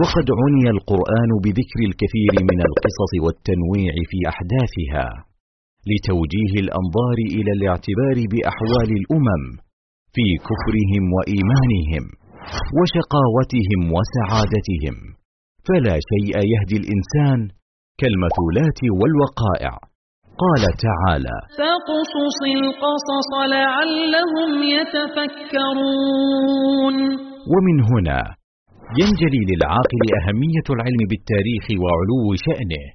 وقد 0.01 0.27
عني 0.41 0.67
القرآن 0.75 1.31
بذكر 1.43 1.79
الكثير 1.89 2.33
من 2.49 2.59
القصص 2.69 3.11
والتنويع 3.25 3.93
في 4.09 4.17
أحداثها 4.31 5.07
لتوجيه 5.89 6.53
الأنظار 6.65 7.17
إلى 7.37 7.51
الاعتبار 7.57 8.17
بأحوال 8.31 8.89
الأمم 8.99 9.43
في 10.15 10.25
كفرهم 10.47 11.03
وإيمانهم 11.15 12.03
وشقاوتهم 12.77 13.81
وسعادتهم. 13.95 14.95
فلا 15.67 15.95
شيء 16.11 16.35
يهدي 16.53 16.77
الإنسان 16.81 17.39
كالمثولات 18.01 18.79
والوقائع. 18.99 19.73
قال 20.43 20.63
تعالى 20.87 21.37
فاقصص 21.59 22.39
القصص 22.59 23.31
لعلهم 23.55 24.51
يتفكرون. 24.77 26.15
ومن 27.53 27.77
هنا 27.91 28.21
ينجلي 29.01 29.41
للعاقل 29.51 30.01
أهمية 30.19 30.67
العلم 30.75 31.01
بالتاريخ 31.11 31.65
وعلو 31.83 32.25
شأنه. 32.45 32.85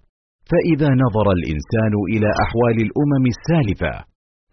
فإذا 0.51 0.91
نظر 1.05 1.27
الإنسان 1.39 1.95
إلى 2.13 2.29
أحوال 2.45 2.77
الأمم 2.87 3.25
السالفة 3.35 3.95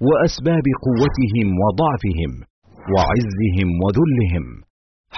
وأسباب 0.07 0.65
قوتهم 0.87 1.47
وضعفهم 1.63 2.31
وعزهم 2.93 3.69
وذلهم 3.83 4.45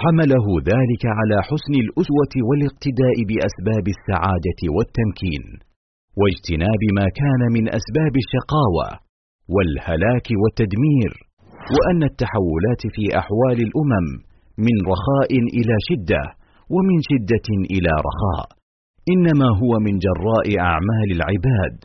حمله 0.02 0.46
ذلك 0.72 1.02
على 1.18 1.36
حسن 1.48 1.74
الأسوة 1.84 2.34
والاقتداء 2.48 3.16
بأسباب 3.30 3.84
السعادة 3.96 4.60
والتمكين 4.76 5.44
واجتناب 6.20 6.82
ما 6.98 7.06
كان 7.20 7.42
من 7.56 7.64
أسباب 7.78 8.14
الشقاوة 8.22 8.88
والهلاك 9.54 10.28
والتدمير 10.40 11.12
وأن 11.74 12.00
التحولات 12.10 12.82
في 12.94 13.04
أحوال 13.20 13.58
الأمم 13.66 14.06
من 14.66 14.76
رخاء 14.92 15.30
إلى 15.58 15.74
شدة 15.88 16.22
ومن 16.74 16.98
شدة 17.10 17.48
إلى 17.74 17.92
رخاء. 18.08 18.46
إنما 19.12 19.48
هو 19.62 19.72
من 19.86 19.94
جراء 20.04 20.46
أعمال 20.68 21.08
العباد. 21.16 21.76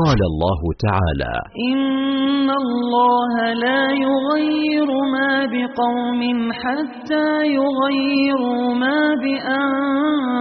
قال 0.00 0.20
الله 0.30 0.60
تعالى 0.86 1.34
إن 1.70 2.48
الله 2.62 3.34
لا 3.64 3.84
يغير 4.06 4.88
ما 5.14 5.32
بقوم 5.54 6.20
حتى 6.62 7.28
يغيروا 7.58 8.64
ما 8.84 9.00
بأنفسهم. 9.22 10.38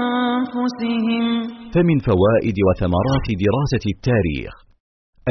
فمن 1.73 1.97
فوائد 2.09 2.57
وثمرات 2.67 3.27
دراسة 3.45 3.85
التاريخ 3.95 4.53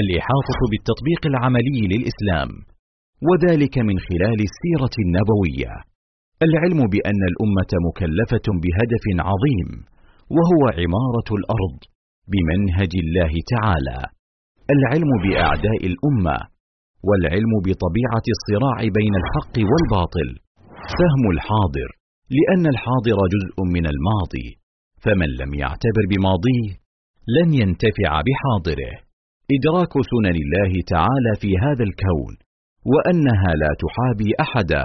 الإحاطة 0.02 0.60
بالتطبيق 0.70 1.22
العملي 1.32 1.78
للإسلام 1.92 2.50
وذلك 3.28 3.74
من 3.88 3.96
خلال 4.08 4.38
السيرة 4.48 4.94
النبوية. 5.04 5.72
العلم 6.42 6.80
بأن 6.94 7.22
الأمة 7.30 7.72
مكلفة 7.88 8.46
بهدف 8.62 9.04
عظيم 9.28 9.68
وهو 10.36 10.62
عمارة 10.80 11.28
الأرض 11.38 11.78
بمنهج 12.32 12.92
الله 13.04 13.32
تعالى. 13.54 13.98
العلم 14.74 15.10
بأعداء 15.24 15.80
الأمة 15.90 16.38
والعلم 17.08 17.52
بطبيعة 17.66 18.26
الصراع 18.36 18.78
بين 18.98 19.14
الحق 19.22 19.54
والباطل. 19.70 20.28
فهم 20.98 21.22
الحاضر 21.34 21.88
لأن 22.36 22.64
الحاضر 22.74 23.18
جزء 23.34 23.56
من 23.74 23.84
الماضي. 23.92 24.48
فمن 25.04 25.30
لم 25.40 25.54
يعتبر 25.54 26.04
بماضيه 26.12 26.68
لن 27.36 27.48
ينتفع 27.60 28.10
بحاضره. 28.26 28.94
إدراك 29.56 29.92
سنن 30.10 30.36
الله 30.44 30.72
تعالى 30.94 31.32
في 31.40 31.50
هذا 31.64 31.84
الكون 31.88 32.32
وأنها 32.92 33.50
لا 33.62 33.70
تحابي 33.82 34.30
أحدا. 34.40 34.84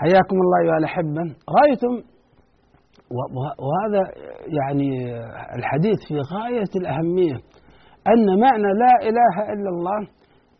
حياكم 0.00 0.36
الله 0.44 0.58
أيها 0.64 0.78
الأحبة 0.82 1.22
رأيتم 1.58 1.94
وهذا 3.66 4.02
يعني 4.58 4.90
الحديث 5.58 5.98
في 6.08 6.14
غاية 6.34 6.72
الأهمية 6.80 7.36
أن 8.12 8.26
معنى 8.44 8.70
لا 8.84 8.94
إله 9.08 9.34
إلا 9.52 9.68
الله 9.74 9.98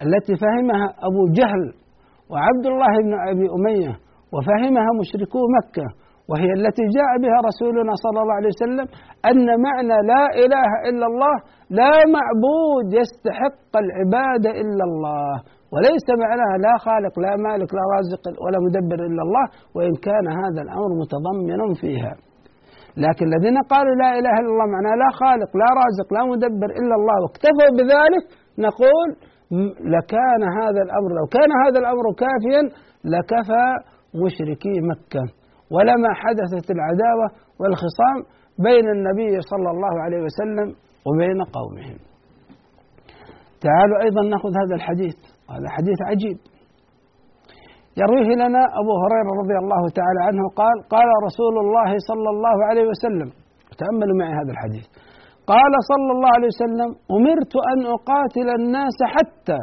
التي 0.06 0.34
فهمها 0.44 0.86
أبو 1.08 1.22
جهل 1.38 1.62
وعبد 2.30 2.66
الله 2.72 2.92
بن 3.06 3.12
أبي 3.30 3.46
أمية 3.58 3.92
وفهمها 4.34 4.90
مشركو 5.00 5.40
مكة 5.58 5.86
وهي 6.30 6.50
التي 6.60 6.84
جاء 6.96 7.10
بها 7.22 7.38
رسولنا 7.50 7.92
صلى 8.04 8.18
الله 8.22 8.34
عليه 8.40 8.52
وسلم 8.56 8.86
أن 9.30 9.46
معنى 9.66 9.96
لا 10.12 10.24
إله 10.44 10.70
إلا 10.88 11.06
الله 11.10 11.34
لا 11.80 11.92
معبود 12.16 12.86
يستحق 13.00 13.72
العبادة 13.84 14.50
إلا 14.62 14.84
الله. 14.90 15.32
وليس 15.72 16.06
معناها 16.24 16.56
لا 16.66 16.74
خالق 16.86 17.14
لا 17.24 17.32
مالك 17.46 17.70
لا 17.78 17.84
رازق 17.94 18.22
ولا 18.44 18.58
مدبر 18.66 18.98
إلا 19.08 19.22
الله 19.26 19.46
وإن 19.76 19.92
كان 20.06 20.26
هذا 20.42 20.60
الأمر 20.66 20.90
متضمنا 21.02 21.74
فيها. 21.82 22.14
لكن 23.04 23.24
الذين 23.30 23.58
قالوا 23.72 23.94
لا 24.02 24.10
إله 24.18 24.34
إلا 24.40 24.50
الله 24.54 24.68
معناه 24.76 24.94
لا 25.02 25.10
خالق 25.20 25.50
لا 25.62 25.68
رازق 25.82 26.08
لا 26.16 26.22
مدبر 26.32 26.70
إلا 26.80 26.94
الله 27.00 27.16
واكتفوا 27.22 27.70
بذلك 27.78 28.24
نقول 28.66 29.08
لكان 29.94 30.42
هذا 30.60 30.80
الأمر 30.86 31.10
لو 31.18 31.26
كان 31.36 31.50
هذا 31.64 31.78
الأمر 31.82 32.04
كافيا 32.22 32.62
لكفى 33.12 33.66
مشركي 34.24 34.74
مكة. 34.90 35.24
ولما 35.74 36.10
حدثت 36.22 36.70
العداوة 36.76 37.26
والخصام 37.60 38.18
بين 38.66 38.86
النبي 38.96 39.40
صلى 39.50 39.70
الله 39.74 39.94
عليه 40.04 40.20
وسلم 40.26 40.68
وبين 41.06 41.42
قومهم. 41.56 41.98
تعالوا 43.66 44.02
أيضا 44.04 44.22
نأخذ 44.22 44.52
هذا 44.62 44.74
الحديث. 44.74 45.18
هذا 45.54 45.68
حديث 45.76 45.98
عجيب. 46.10 46.38
يرويه 48.00 48.30
لنا 48.42 48.62
أبو 48.80 48.92
هريرة 49.02 49.32
رضي 49.42 49.56
الله 49.62 49.82
تعالى 49.98 50.20
عنه 50.28 50.42
قال 50.60 50.76
قال 50.94 51.08
رسول 51.26 51.54
الله 51.64 51.90
صلى 52.10 52.28
الله 52.34 52.56
عليه 52.68 52.86
وسلم 52.92 53.28
تأملوا 53.80 54.16
معي 54.20 54.32
هذا 54.40 54.52
الحديث. 54.56 54.86
قال 55.52 55.72
صلى 55.90 56.10
الله 56.14 56.30
عليه 56.36 56.50
وسلم 56.54 56.90
أمرت 57.16 57.54
أن 57.72 57.80
أقاتل 57.96 58.48
الناس 58.60 58.98
حتى 59.14 59.60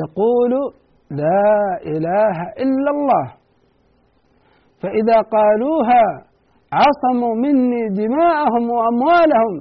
يقول 0.00 0.52
لا 1.10 1.52
إله 1.94 2.36
إلا 2.64 2.90
الله. 2.96 3.26
فإذا 4.82 5.18
قالوها 5.36 6.04
عصموا 6.80 7.34
مني 7.44 7.82
دماءهم 7.88 8.64
وأموالهم 8.76 9.54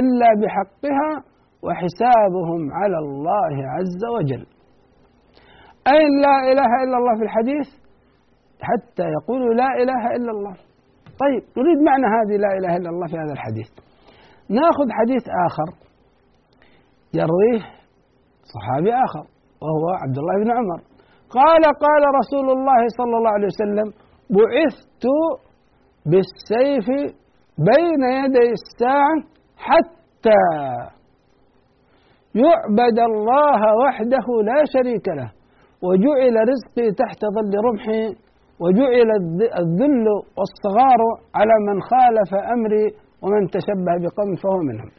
إلا 0.00 0.28
بحقها 0.40 1.10
وحسابهم 1.64 2.60
على 2.72 2.98
الله 3.04 3.54
عز 3.74 4.02
وجل. 4.14 4.46
أين 5.94 6.10
لا 6.26 6.36
إله 6.52 6.70
إلا 6.84 6.96
الله 7.00 7.14
في 7.18 7.24
الحديث؟ 7.28 7.68
حتى 8.68 9.02
يقولوا 9.16 9.54
لا 9.54 9.70
إله 9.82 10.02
إلا 10.16 10.30
الله. 10.30 10.54
طيب 11.22 11.42
نريد 11.58 11.78
معنى 11.88 12.06
هذه 12.16 12.36
لا 12.44 12.50
إله 12.58 12.76
إلا 12.76 12.90
الله 12.90 13.06
في 13.06 13.16
هذا 13.22 13.32
الحديث. 13.32 13.68
نأخذ 14.58 14.88
حديث 14.90 15.24
آخر. 15.46 15.68
يرويه 17.14 17.62
صحابي 18.54 18.92
آخر 19.06 19.24
وهو 19.62 19.84
عبد 20.02 20.16
الله 20.18 20.34
بن 20.44 20.50
عمر. 20.58 20.80
قال 21.38 21.62
قال 21.64 22.02
رسول 22.20 22.46
الله 22.56 22.80
صلى 22.98 23.16
الله 23.18 23.30
عليه 23.30 23.46
وسلم 23.46 23.88
بعثت 24.36 25.04
بالسيف 26.06 26.86
بين 27.58 28.02
يدي 28.24 28.50
الساعة 28.60 29.16
حتى 29.56 30.42
يعبد 32.34 32.98
الله 33.10 33.60
وحده 33.84 34.26
لا 34.50 34.58
شريك 34.74 35.08
له. 35.08 35.30
وجعل 35.86 36.34
رزقي 36.52 36.86
تحت 37.02 37.20
ظل 37.36 37.52
رمحي 37.68 38.04
وجعل 38.62 39.08
الذ- 39.20 39.52
الذل 39.62 40.06
والصغار 40.38 41.00
على 41.38 41.54
من 41.68 41.76
خالف 41.90 42.30
أمري 42.54 42.86
ومن 43.22 43.42
تشبه 43.56 43.94
بقوم 44.02 44.30
فهو 44.42 44.58
منهم. 44.68 44.90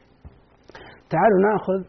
تعالوا 1.14 1.42
ناخذ 1.50 1.80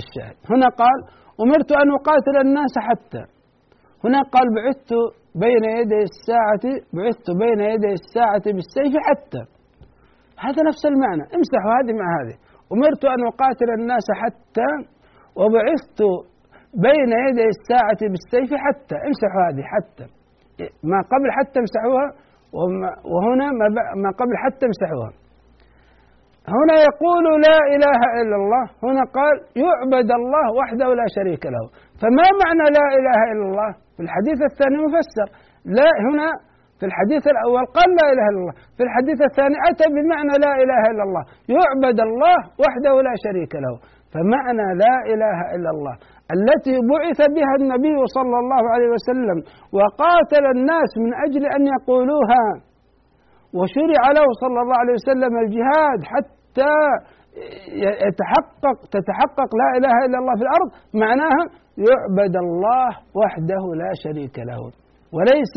الشاهد. 0.00 0.36
هنا 0.50 0.68
قال 0.82 0.98
أمرت 1.44 1.70
أن 1.82 1.88
أقاتل 1.98 2.36
الناس 2.46 2.74
حتى. 2.88 3.22
هنا 4.04 4.20
قال 4.34 4.46
بعثت 4.56 4.90
بين 5.44 5.64
يدي 5.78 6.00
الساعة 6.10 6.64
بعثت 6.96 7.28
بين 7.42 7.60
يدي 7.72 7.92
الساعة 8.00 8.44
بالسيف 8.56 8.94
حتى. 9.08 9.42
هذا 10.44 10.60
نفس 10.70 10.82
المعنى. 10.92 11.22
امسحوا 11.36 11.72
هذه 11.78 11.92
مع 12.00 12.06
هذه. 12.18 12.36
أمرت 12.74 13.04
أن 13.04 13.20
أقاتل 13.32 13.68
الناس 13.78 14.06
حتى. 14.22 14.68
وبعثت 15.40 16.00
بين 16.86 17.10
يدي 17.26 17.46
الساعة 17.54 18.00
بالسيف 18.12 18.50
حتى 18.64 18.96
امسحوا 19.06 19.42
هذه 19.48 19.64
حتى. 19.74 20.06
ما 20.90 20.98
قبل 21.12 21.28
حتى 21.38 21.58
امسحوها 21.62 22.08
وهنا 23.12 23.46
ما 24.02 24.10
قبل 24.20 24.34
حتى 24.44 24.64
امسحوها. 24.70 25.12
هنا 26.58 26.76
يقول 26.88 27.24
لا 27.48 27.58
إله 27.74 28.00
إلا 28.20 28.36
الله 28.42 28.64
هنا 28.86 29.02
قال 29.18 29.34
يعبد 29.64 30.10
الله 30.20 30.46
وحده 30.60 30.88
لا 31.00 31.06
شريك 31.16 31.42
له. 31.54 31.64
فما 32.00 32.26
معنى 32.42 32.66
لا 32.78 32.86
إله 32.98 33.20
إلا 33.32 33.44
الله؟ 33.50 33.70
في 33.96 34.02
الحديث 34.06 34.38
الثاني 34.50 34.76
مفسر. 34.86 35.28
لا 35.78 35.90
هنا 36.06 36.28
في 36.78 36.84
الحديث 36.90 37.22
الأول 37.34 37.64
قال 37.76 37.88
لا 38.00 38.06
إله 38.12 38.26
إلا 38.30 38.40
الله. 38.42 38.54
في 38.76 38.82
الحديث 38.88 39.18
الثاني 39.28 39.56
أتى 39.68 39.86
بمعنى 39.96 40.34
لا 40.44 40.52
إله 40.62 40.82
إلا 40.92 41.02
الله. 41.08 41.24
يعبد 41.56 41.98
الله 42.08 42.38
وحده 42.62 42.94
لا 43.08 43.14
شريك 43.24 43.52
له. 43.64 43.74
فمعنى 44.14 44.66
لا 44.84 44.96
إله 45.12 45.38
إلا 45.54 45.70
الله 45.74 45.94
التي 46.36 46.74
بعث 46.92 47.18
بها 47.36 47.54
النبي 47.60 47.98
صلى 48.16 48.36
الله 48.42 48.62
عليه 48.74 48.90
وسلم 48.96 49.38
وقاتل 49.78 50.44
الناس 50.56 50.90
من 51.04 51.12
أجل 51.26 51.42
أن 51.56 51.62
يقولوها. 51.74 52.44
وشرع 53.58 54.02
له 54.18 54.26
صلى 54.42 54.58
الله 54.62 54.78
عليه 54.82 54.94
وسلم 55.00 55.32
الجهاد 55.44 56.00
حتى 56.12 56.74
يتحقق 58.06 58.76
تتحقق 58.94 59.50
لا 59.62 59.68
إله 59.78 59.94
إلا 60.06 60.18
الله 60.20 60.34
في 60.38 60.44
الأرض 60.48 60.68
معناها 61.04 61.42
يعبد 61.88 62.34
الله 62.44 62.88
وحده 63.20 63.62
لا 63.82 63.90
شريك 64.04 64.36
له. 64.38 64.62
وليس 65.16 65.56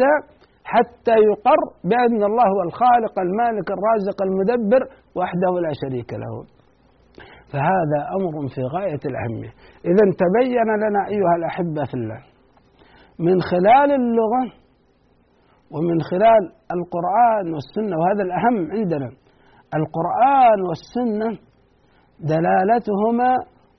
حتى 0.73 1.15
يقر 1.29 1.61
بأن 1.89 2.21
الله 2.29 2.45
هو 2.55 2.61
الخالق 2.67 3.15
المالك 3.27 3.67
الرازق 3.75 4.17
المدبر 4.27 4.81
وحده 5.19 5.53
لا 5.65 5.71
شريك 5.81 6.13
له. 6.23 6.56
فهذا 7.51 7.99
أمر 8.17 8.47
في 8.55 8.61
غاية 8.75 9.03
الأهمية. 9.11 9.51
إذا 9.85 10.03
تبين 10.21 10.69
لنا 10.83 11.01
أيها 11.07 11.35
الأحبة 11.39 11.83
في 11.89 11.93
الله 11.93 12.21
من 13.19 13.41
خلال 13.41 13.91
اللغة 13.91 14.43
ومن 15.71 16.01
خلال 16.11 16.43
القرآن 16.77 17.53
والسنة 17.53 17.97
وهذا 17.99 18.23
الأهم 18.23 18.71
عندنا 18.71 19.09
القرآن 19.79 20.59
والسنة 20.67 21.29
دلالتهما 22.19 23.31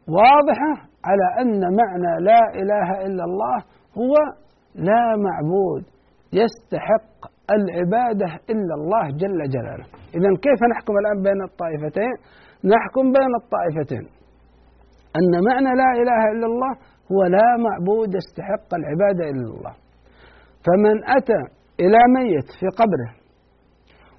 واضحة 0.08 0.72
على 1.04 1.26
أن 1.40 1.60
معنى 1.60 2.24
لا 2.24 2.40
إله 2.54 3.06
إلا 3.06 3.24
الله 3.24 3.56
هو 3.98 4.14
لا 4.74 5.16
معبود 5.16 5.84
يستحق 6.32 7.18
العبادة 7.50 8.26
إلا 8.50 8.74
الله 8.78 9.04
جل 9.10 9.50
جلاله. 9.54 9.84
إذا 10.14 10.28
كيف 10.42 10.60
نحكم 10.72 10.94
الآن 10.98 11.22
بين 11.22 11.42
الطائفتين؟ 11.50 12.14
نحكم 12.64 13.04
بين 13.12 13.32
الطائفتين. 13.42 14.04
أن 15.18 15.32
معنى 15.48 15.70
لا 15.82 15.90
إله 16.02 16.20
إلا 16.32 16.46
الله 16.46 16.72
هو 17.12 17.20
لا 17.36 17.48
معبود 17.66 18.14
يستحق 18.14 18.68
العبادة 18.80 19.24
إلا 19.32 19.48
الله. 19.54 19.74
فمن 20.66 20.96
أتى 21.16 21.40
إلى 21.80 21.98
ميت 22.16 22.48
في 22.60 22.66
قبره 22.80 23.10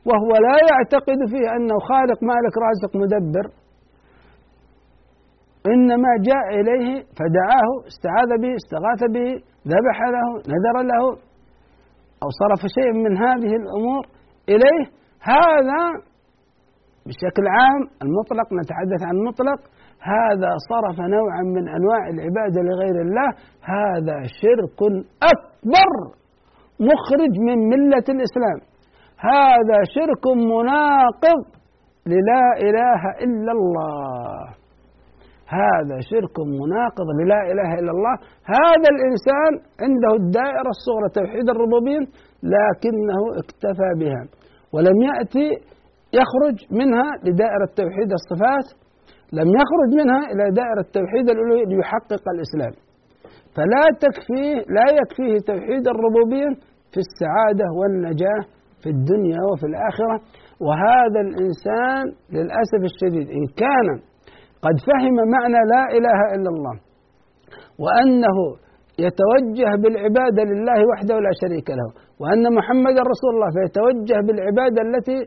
وهو 0.06 0.32
لا 0.48 0.58
يعتقد 0.72 1.20
فيه 1.32 1.48
أنه 1.56 1.76
خالق 1.90 2.20
مالك 2.24 2.54
رازق 2.66 2.96
مدبر 2.96 3.46
إنما 5.74 6.12
جاء 6.30 6.46
إليه 6.60 7.04
فدعاه 7.18 7.72
استعاذ 7.92 8.30
به 8.42 8.56
استغاث 8.62 9.02
به 9.16 9.30
ذبح 9.74 9.98
له 10.16 10.28
نذر 10.54 10.78
له 10.92 11.04
أو 12.24 12.30
صرف 12.42 12.62
شيء 12.78 12.94
من 12.94 13.18
هذه 13.18 13.52
الأمور 13.62 14.04
إليه 14.50 14.84
هذا 15.22 15.82
بشكل 17.08 17.46
عام 17.56 17.82
المطلق 18.06 18.48
نتحدث 18.60 19.02
عن 19.08 19.16
المطلق 19.20 19.60
هذا 20.02 20.52
صرف 20.72 21.00
نوعا 21.00 21.42
من 21.56 21.70
أنواع 21.78 22.02
العبادة 22.14 22.62
لغير 22.62 23.02
الله. 23.02 23.30
هذا 23.76 24.18
شرك 24.42 24.80
أكبر 25.34 25.92
مخرج 26.80 27.34
من 27.48 27.58
ملة 27.74 28.08
الإسلام. 28.16 28.60
هذا 29.20 29.78
شرك 29.96 30.24
مناقض 30.36 31.42
للا 32.08 32.44
إله 32.68 33.02
إلا 33.26 33.52
الله. 33.52 34.60
هذا 35.60 35.98
شرك 36.12 36.36
مناقض 36.62 37.08
للا 37.22 37.42
إله 37.52 37.70
إلا 37.80 37.92
الله. 37.92 38.16
هذا 38.56 38.88
الإنسان 38.96 39.52
عنده 39.84 40.12
الدائرة 40.22 40.70
الصغرى 40.78 41.10
توحيد 41.20 41.50
الربوبية 41.50 42.00
لكنه 42.54 43.22
اكتفى 43.42 43.90
بها. 44.00 44.24
ولم 44.74 44.98
يأتي 45.02 45.50
يخرج 46.20 46.58
منها 46.80 47.08
لدائرة 47.26 47.70
توحيد 47.82 48.10
الصفات 48.20 48.68
لم 49.40 49.48
يخرج 49.60 49.90
منها 50.02 50.22
إلى 50.32 50.44
دائرة 50.62 50.86
توحيد 50.98 51.26
الألوهية 51.30 51.66
ليحقق 51.72 52.24
الإسلام. 52.36 52.74
فلا 53.56 53.84
تكفيه 54.06 54.56
لا 54.78 54.88
يكفيه 55.00 55.36
توحيد 55.52 55.84
الربوبية 55.94 56.50
في 56.92 57.00
السعادة 57.06 57.66
والنجاة 57.80 58.42
في 58.82 58.90
الدنيا 58.96 59.40
وفي 59.52 59.66
الآخرة. 59.72 60.16
وهذا 60.68 61.20
الإنسان 61.28 62.04
للأسف 62.36 62.82
الشديد 62.92 63.28
إن 63.38 63.46
كان 63.64 63.88
قد 64.66 64.76
فهم 64.88 65.16
معنى 65.36 65.60
لا 65.74 65.84
إله 65.98 66.20
إلا 66.36 66.50
الله 66.56 66.76
وأنه 67.84 68.38
يتوجه 69.06 69.70
بالعبادة 69.82 70.42
لله 70.52 70.80
وحده 70.92 71.16
لا 71.26 71.32
شريك 71.42 71.70
له 71.70 71.90
وأن 72.22 72.44
محمد 72.58 72.96
رسول 73.12 73.32
الله 73.36 73.50
فيتوجه 73.58 74.18
بالعبادة 74.28 74.82
التي 74.88 75.18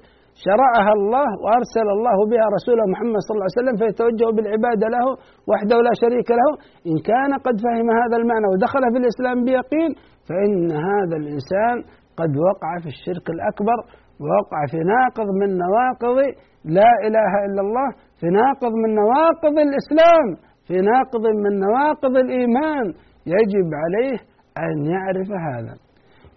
شرعها 0.47 0.93
الله 0.99 1.29
وأرسل 1.45 1.87
الله 1.97 2.17
بها 2.31 2.47
رسوله 2.57 2.85
محمد 2.93 3.21
صلى 3.27 3.35
الله 3.35 3.49
عليه 3.49 3.61
وسلم 3.61 3.77
فيتوجه 3.83 4.29
بالعبادة 4.37 4.87
له 4.97 5.07
وحده 5.51 5.77
لا 5.89 5.95
شريك 6.03 6.29
له. 6.41 6.51
إن 6.91 6.97
كان 7.11 7.31
قد 7.47 7.57
فهم 7.65 7.89
هذا 8.01 8.17
المعنى 8.21 8.47
ودخل 8.53 8.83
في 8.93 8.99
الإسلام 9.03 9.37
بيقين 9.49 9.91
فإن 10.29 10.55
هذا 10.91 11.17
الإنسان 11.23 11.77
قد 12.21 12.31
وقع 12.49 12.71
في 12.83 12.89
الشرك 12.95 13.27
الأكبر 13.37 13.79
ووقع 14.21 14.61
في 14.73 14.79
ناقض 14.95 15.29
من 15.41 15.51
نواقض 15.65 16.19
لا 16.79 16.91
إله 17.07 17.33
إلا 17.47 17.61
الله 17.67 17.89
في 18.21 18.27
ناقض 18.41 18.73
من 18.83 18.91
نواقض 19.03 19.57
الإسلام 19.67 20.27
في 20.67 20.77
ناقض 20.91 21.25
من 21.45 21.53
نواقض 21.67 22.15
الإيمان. 22.25 22.87
يجب 23.37 23.69
عليه 23.83 24.17
أن 24.67 24.77
يعرف 24.95 25.29
هذا. 25.49 25.75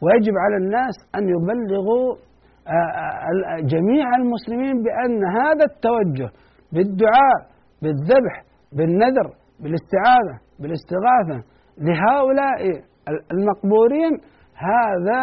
ويجب 0.03 0.35
على 0.43 0.57
الناس 0.63 0.95
أن 1.17 1.23
يبلغوا 1.33 2.15
جميع 3.73 4.15
المسلمين 4.15 4.83
بأن 4.83 5.25
هذا 5.25 5.65
التوجه 5.71 6.29
بالدعاء 6.73 7.37
بالذبح 7.81 8.43
بالنذر 8.77 9.27
بالاستعاذة 9.59 10.35
بالاستغاثة 10.59 11.39
لهؤلاء 11.77 12.57
المقبورين 13.31 14.11
هذا 14.69 15.21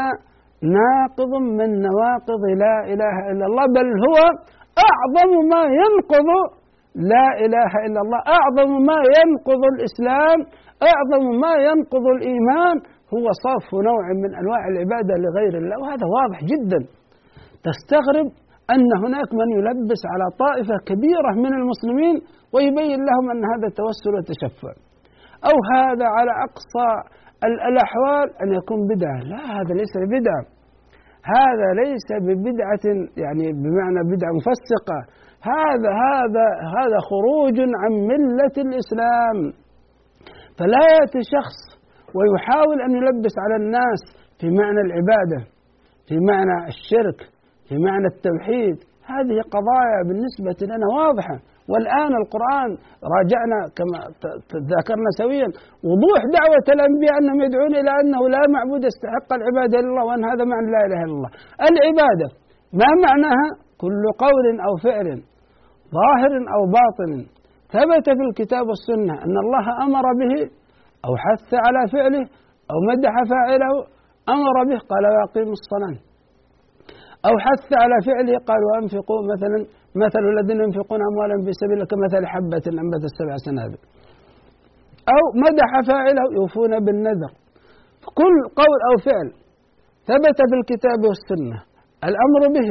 ناقض 0.78 1.32
من 1.58 1.70
نواقض 1.88 2.42
لا 2.64 2.76
إله 2.92 3.16
إلا 3.30 3.44
الله 3.46 3.66
بل 3.66 3.88
هو 4.06 4.18
أعظم 4.88 5.30
ما 5.52 5.62
ينقض 5.80 6.28
لا 6.94 7.26
إله 7.44 7.70
إلا 7.86 8.00
الله 8.04 8.20
أعظم 8.38 8.70
ما 8.90 8.98
ينقض 9.18 9.62
الإسلام 9.74 10.38
أعظم 10.92 11.24
ما 11.44 11.54
ينقض 11.68 12.06
الإيمان 12.16 12.76
هو 13.14 13.26
صرف 13.44 13.74
نوع 13.74 14.04
من 14.22 14.30
أنواع 14.34 14.62
العبادة 14.72 15.14
لغير 15.24 15.54
الله 15.62 15.76
وهذا 15.82 16.06
واضح 16.16 16.38
جدا. 16.52 16.80
تستغرب 17.68 18.28
أن 18.74 18.88
هناك 19.04 19.28
من 19.40 19.48
يلبس 19.58 20.02
على 20.12 20.26
طائفة 20.44 20.76
كبيرة 20.90 21.30
من 21.44 21.52
المسلمين 21.60 22.16
ويبين 22.54 23.00
لهم 23.08 23.26
أن 23.32 23.42
هذا 23.52 23.68
توسل 23.80 24.12
وتشفع. 24.16 24.72
أو 25.48 25.56
هذا 25.74 26.06
على 26.16 26.32
أقصى 26.46 26.90
الأحوال 27.68 28.26
أن 28.42 28.48
يكون 28.58 28.80
بدعة. 28.92 29.18
لا 29.32 29.42
هذا 29.56 29.72
ليس 29.80 29.94
بدعة. 30.16 30.42
هذا 31.36 31.68
ليس 31.82 32.08
ببدعة 32.26 32.84
يعني 33.24 33.46
بمعنى 33.62 34.00
بدعة 34.12 34.32
مفسقة. 34.40 34.98
هذا 35.54 35.90
هذا 36.06 36.46
هذا 36.76 36.98
خروج 37.10 37.56
عن 37.82 37.92
ملة 38.12 38.56
الإسلام. 38.66 39.38
فلا 40.58 40.82
يأتي 40.94 41.20
شخص 41.34 41.58
ويحاول 42.16 42.78
أن 42.86 42.90
يلبس 42.90 43.34
على 43.44 43.56
الناس 43.64 44.00
في 44.40 44.50
معنى 44.50 44.80
العبادة 44.80 45.40
في 46.06 46.16
معنى 46.30 46.56
الشرك 46.72 47.31
في 47.66 47.74
معنى 47.86 48.08
التوحيد. 48.14 48.76
هذه 49.12 49.36
قضايا 49.54 50.00
بالنسبة 50.08 50.58
لنا 50.70 50.86
واضحة. 50.98 51.36
والآن 51.70 52.12
القرآن 52.22 52.70
راجعنا 53.14 53.58
كما 53.76 53.98
ذكرنا 54.74 55.10
سويا. 55.20 55.48
وضوح 55.88 56.20
دعوة 56.38 56.66
الأنبياء 56.76 57.14
أنهم 57.20 57.40
يدعون 57.46 57.74
إلى 57.80 57.92
أنه 58.00 58.20
لا 58.34 58.42
معبود 58.54 58.82
يستحق 58.90 59.28
العبادة 59.38 59.76
إلا 59.80 59.88
الله 59.90 60.04
وأن 60.08 60.24
هذا 60.30 60.44
معنى 60.52 60.68
لا 60.74 60.80
إله 60.86 61.00
إلا 61.06 61.14
الله. 61.18 61.30
العبادة 61.70 62.28
ما 62.80 62.90
معناها؟ 63.06 63.48
كل 63.82 64.02
قول 64.24 64.46
أو 64.66 64.72
فعل 64.86 65.08
ظاهر 65.98 66.32
أو 66.54 66.62
باطن. 66.78 67.12
ثبت 67.74 68.06
في 68.16 68.22
الكتاب 68.28 68.64
والسنة 68.70 69.14
أن 69.24 69.36
الله 69.44 69.64
أمر 69.86 70.04
به 70.20 70.34
أو 71.06 71.12
حث 71.24 71.50
على 71.64 71.80
فعله 71.92 72.24
أو 72.70 72.76
مدح 72.90 73.14
فاعله 73.30 73.72
أمر 74.28 74.56
به 74.68 74.78
قال 74.90 75.04
وأقيموا 75.14 75.56
الصلاة 75.60 76.11
أو 77.28 77.34
حث 77.46 77.68
على 77.82 77.96
فعله 78.06 78.34
قال 78.48 78.60
وأنفقوا 78.68 79.20
مثلا 79.32 79.58
مثل 80.04 80.22
الذين 80.32 80.58
ينفقون 80.66 81.00
أموالهم 81.10 81.42
في 81.46 81.52
سبيل 81.60 81.76
الله 81.76 81.88
كمثل 81.92 82.22
حبة 82.32 82.64
أنبتت 82.82 83.12
سبع 83.20 83.34
سنابل. 83.46 83.80
أو 85.14 85.22
مدح 85.44 85.70
فاعله 85.88 86.24
يوفون 86.38 86.72
بالنذر. 86.84 87.32
كل 88.20 88.36
قول 88.60 88.78
أو 88.88 88.94
فعل 89.06 89.28
ثبت 90.08 90.38
في 90.50 90.54
الكتاب 90.60 91.00
والسنة. 91.08 91.58
الأمر 92.08 92.42
به 92.56 92.70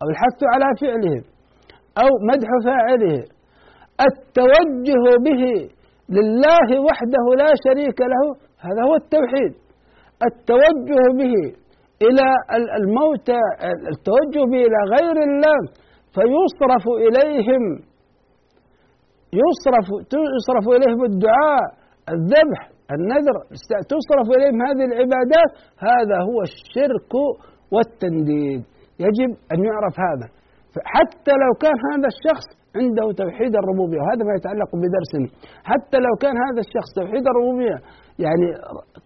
أو 0.00 0.06
الحث 0.12 0.40
على 0.52 0.68
فعله 0.82 1.16
أو 2.02 2.10
مدح 2.30 2.48
فاعله. 2.66 3.18
التوجه 4.08 5.04
به 5.26 5.42
لله 6.16 6.68
وحده 6.88 7.24
لا 7.42 7.50
شريك 7.64 7.98
له 8.12 8.24
هذا 8.66 8.82
هو 8.88 8.94
التوحيد. 9.02 9.52
التوجه 10.28 11.02
به 11.20 11.34
إلى 12.06 12.26
الموتى 12.80 13.40
التوجه 13.92 14.42
به 14.50 14.60
إلى 14.68 14.80
غير 14.94 15.16
الله 15.28 15.58
فيصرف 16.14 16.84
إليهم. 17.06 17.62
يصرف 19.42 19.86
يصرف 20.36 20.64
إليهم 20.76 21.04
الدعاء 21.04 21.64
الذبح 22.14 22.60
النذر 22.96 23.36
تصرف 23.92 24.26
إليهم 24.36 24.62
هذه 24.66 24.84
العبادات. 24.90 25.50
هذا 25.78 26.16
هو 26.28 26.38
الشرك 26.42 27.12
والتنديد. 27.72 28.62
يجب 29.06 29.30
أن 29.52 29.58
يعرف 29.64 29.94
هذا. 30.06 30.39
حتى 30.94 31.32
لو 31.42 31.50
كان 31.62 31.76
هذا 31.90 32.08
الشخص 32.14 32.46
عنده 32.78 33.06
توحيد 33.22 33.52
الربوبية 33.60 34.00
وهذا 34.02 34.22
ما 34.28 34.34
يتعلق 34.38 34.70
بدرسنا. 34.82 35.28
حتى 35.70 35.98
لو 36.06 36.12
كان 36.22 36.34
هذا 36.46 36.60
الشخص 36.66 36.90
توحيد 37.00 37.24
الربوبية 37.32 37.76
يعني 38.24 38.46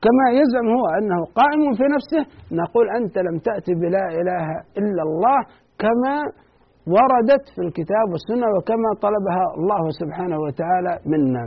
كما 0.04 0.24
يزعم 0.40 0.66
هو 0.76 0.84
أنه 0.98 1.18
قائم 1.40 1.62
في 1.78 1.84
نفسه 1.96 2.22
نقول 2.60 2.86
أنت 2.98 3.14
لم 3.26 3.36
تأتي 3.48 3.72
بلا 3.82 4.04
إله 4.20 4.46
إلا 4.80 5.02
الله 5.08 5.38
كما 5.82 6.16
وردت 6.94 7.44
في 7.54 7.60
الكتاب 7.66 8.06
والسنة 8.12 8.46
وكما 8.56 8.90
طلبها 9.06 9.44
الله 9.58 9.82
سبحانه 10.00 10.38
وتعالى 10.44 10.92
منا. 11.12 11.44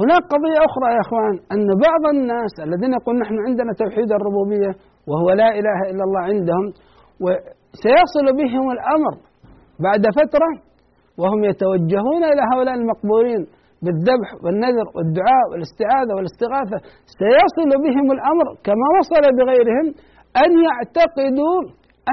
هناك 0.00 0.22
قضية 0.34 0.58
أخرى 0.68 0.88
يا 0.96 1.00
أخوان 1.06 1.34
أن 1.54 1.66
بعض 1.86 2.02
الناس 2.14 2.52
الذين 2.66 2.92
يقول 2.98 3.14
نحن 3.22 3.36
عندنا 3.46 3.72
توحيد 3.82 4.08
الربوبية 4.18 4.70
وهو 5.08 5.28
لا 5.30 5.48
إله 5.58 5.78
إلا 5.90 6.02
الله 6.06 6.22
عندهم 6.32 6.66
وسيصل 7.72 8.26
بهم 8.40 8.66
الأمر 8.76 9.14
بعد 9.86 10.04
فترة 10.18 10.50
وهم 11.20 11.40
يتوجهون 11.50 12.22
إلى 12.32 12.42
هؤلاء 12.52 12.74
المقبورين 12.74 13.42
بالذبح 13.84 14.28
والنذر 14.44 14.86
والدعاء 14.96 15.44
والاستعاذة 15.50 16.12
والاستغاثة. 16.16 16.78
سيصل 17.22 17.70
بهم 17.84 18.06
الأمر 18.16 18.46
كما 18.66 18.86
وصل 18.98 19.24
بغيرهم 19.38 19.86
أن 20.44 20.50
يعتقدوا 20.68 21.58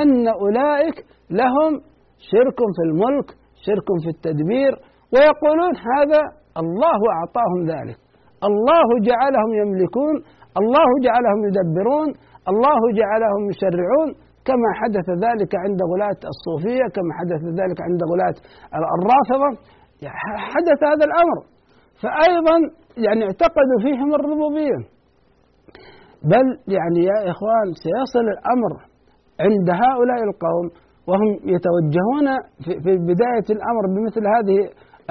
أن 0.02 0.28
أولئك 0.28 0.98
لهم 1.42 1.72
شرك 2.32 2.60
في 2.76 2.82
الملك 2.90 3.28
شرك 3.66 3.88
في 4.04 4.10
التدبير 4.16 4.74
ويقولون 5.14 5.74
هذا 5.92 6.22
الله 6.62 7.00
أعطاهم 7.18 7.62
ذلك. 7.74 7.98
الله 8.50 8.88
جعلهم 9.10 9.52
يملكون 9.62 10.16
الله 10.62 10.90
جعلهم 11.06 11.40
يدبرون 11.48 12.10
الله 12.52 12.82
جعلهم 13.00 13.42
يشرعون. 13.52 14.10
كما 14.50 14.70
حدث 14.82 15.08
ذلك 15.26 15.52
عند 15.64 15.80
غلاة 15.92 16.22
الصوفية 16.34 16.86
كما 16.96 17.12
حدث 17.20 17.42
ذلك 17.62 17.78
عند 17.88 18.02
غلاة 18.12 18.38
الرافضة. 18.98 19.50
حدث 20.54 20.80
هذا 20.92 21.06
الأمر. 21.10 21.38
فأيضا 22.02 22.58
يعني 23.06 23.22
اعتقدوا 23.28 23.80
فيهم 23.86 24.10
الربوبية. 24.18 24.80
بل 26.32 26.46
يعني 26.76 27.00
يا 27.12 27.20
إخوان 27.32 27.68
سيصل 27.86 28.26
الأمر 28.36 28.72
عند 29.46 29.68
هؤلاء 29.84 30.20
القوم 30.30 30.66
وهم 31.10 31.30
يتوجهون 31.56 32.28
في 32.84 32.92
بداية 33.12 33.48
الأمر 33.56 33.84
بمثل 33.94 34.24
هذه 34.36 34.58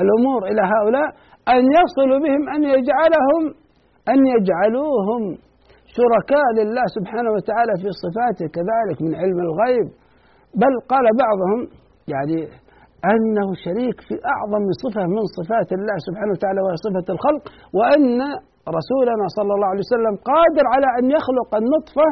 الأمور 0.02 0.40
إلى 0.50 0.62
هؤلاء 0.74 1.08
أن 1.54 1.62
يصل 1.78 2.10
بهم 2.24 2.42
أن 2.54 2.62
يجعلهم 2.74 3.42
أن 4.12 4.18
يجعلوهم 4.34 5.22
شركاء 5.98 6.46
لله 6.58 6.86
سبحانه 6.96 7.30
وتعالى 7.36 7.72
في 7.82 7.88
صفاته 8.04 8.46
كذلك 8.56 8.96
من 9.06 9.12
علم 9.20 9.38
الغيب. 9.48 9.86
بل 10.62 10.72
قال 10.92 11.06
بعضهم 11.24 11.60
يعني 12.14 12.38
أنه 13.12 13.46
شريك 13.66 13.96
في 14.08 14.14
أعظم 14.34 14.64
صفة 14.84 15.04
من 15.14 15.24
صفات 15.38 15.68
الله 15.78 15.96
سبحانه 16.06 16.32
وتعالى 16.36 16.60
وهي 16.64 16.76
صفة 16.86 17.06
الخلق 17.14 17.42
وأن 17.78 18.20
رسولنا 18.78 19.26
صلى 19.38 19.52
الله 19.54 19.68
عليه 19.72 19.84
وسلم 19.88 20.14
قادر 20.30 20.64
على 20.74 20.88
أن 20.98 21.04
يخلق 21.16 21.50
النطفة 21.62 22.08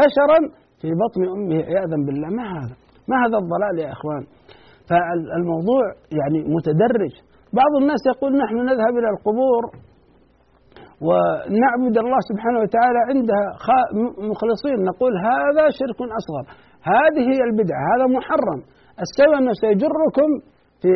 بشرا 0.00 0.38
في 0.80 0.88
بطن 1.02 1.22
أمه 1.36 1.58
عياذا 1.68 1.96
بالله. 2.06 2.28
ما 2.38 2.44
هذا؟ 2.56 2.74
ما 3.10 3.16
هذا 3.24 3.36
الضلال 3.42 3.74
يا 3.84 3.90
إخوان؟ 3.96 4.22
فالموضوع 4.88 5.84
يعني 6.18 6.38
متدرج. 6.56 7.14
بعض 7.60 7.72
الناس 7.82 8.02
يقول 8.12 8.30
نحن 8.44 8.56
نذهب 8.70 8.94
إلى 9.00 9.08
القبور 9.14 9.62
ونعبد 11.06 11.96
الله 12.04 12.20
سبحانه 12.30 12.58
وتعالى 12.64 13.00
عندها 13.10 13.44
مخلصين 14.30 14.78
نقول 14.90 15.12
هذا 15.30 15.64
شرك 15.78 15.98
أصغر. 16.20 16.44
هذه 16.94 17.22
هي 17.32 17.40
البدعة 17.48 17.82
هذا 17.92 18.06
محرم. 18.16 18.60
السبب 19.04 19.32
أنه 19.40 19.52
سيجركم 19.64 20.30
في 20.80 20.90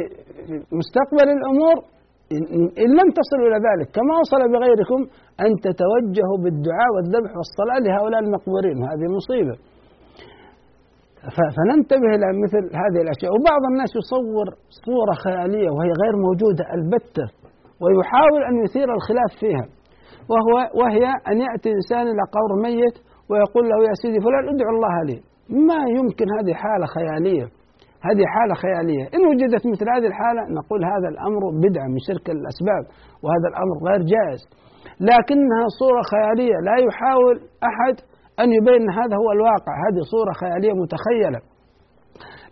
مستقبل 0.80 1.28
الأمور 1.38 1.76
إن 2.84 2.90
لم 2.98 3.08
تصلوا 3.18 3.46
إلى 3.48 3.58
ذلك. 3.68 3.86
كما 3.96 4.12
وصل 4.22 4.42
بغيركم 4.54 5.00
أن 5.44 5.50
تتوجهوا 5.66 6.38
بالدعاء 6.44 6.90
والذبح 6.94 7.30
والصلاة 7.38 7.78
لهؤلاء 7.84 8.20
المقبورين. 8.26 8.78
هذه 8.90 9.06
مصيبة. 9.18 9.56
فننتبه 11.56 12.08
إلى 12.16 12.28
مثل 12.44 12.64
هذه 12.82 13.00
الأشياء. 13.04 13.30
وبعض 13.36 13.62
الناس 13.70 13.90
يصور 14.00 14.46
صورة 14.86 15.14
خيالية 15.24 15.70
وهي 15.74 15.92
غير 16.02 16.14
موجودة 16.26 16.64
البتة 16.76 17.26
ويحاول 17.82 18.42
أن 18.48 18.54
يثير 18.64 18.88
الخلاف 18.98 19.32
فيها. 19.40 19.66
وهو 20.32 20.54
وهي 20.80 21.04
أن 21.30 21.36
يأتي 21.46 21.70
إنسان 21.78 22.04
إلى 22.12 22.24
قبر 22.34 22.50
ميت 22.66 22.96
ويقول 23.30 23.64
له 23.70 23.78
يا 23.88 23.94
سيدي 24.02 24.18
فلان 24.24 24.44
ادعو 24.52 24.70
الله 24.76 24.96
لي. 25.08 25.18
ما 25.68 25.80
يمكن 25.98 26.26
هذه 26.36 26.54
حالة 26.62 26.86
خيالية؟ 26.96 27.46
هذه 28.08 28.24
حالة 28.34 28.54
خيالية. 28.64 29.04
إن 29.14 29.22
وجدت 29.30 29.62
مثل 29.72 29.86
هذه 29.94 30.06
الحالة 30.12 30.42
نقول 30.58 30.80
هذا 30.92 31.08
الأمر 31.14 31.42
بدعة 31.64 31.86
من 31.94 32.00
شرك 32.08 32.26
الأسباب 32.36 32.84
وهذا 33.22 33.46
الأمر 33.52 33.76
غير 33.88 34.00
جائز. 34.14 34.42
لكنها 35.10 35.64
صورة 35.80 36.02
خيالية 36.12 36.56
لا 36.68 36.76
يحاول 36.86 37.36
أحد 37.70 37.96
أن 38.42 38.48
يبين 38.58 38.84
هذا 38.98 39.14
هو 39.22 39.28
الواقع. 39.36 39.74
هذه 39.84 40.00
صورة 40.14 40.32
خيالية 40.42 40.72
متخيلة. 40.82 41.40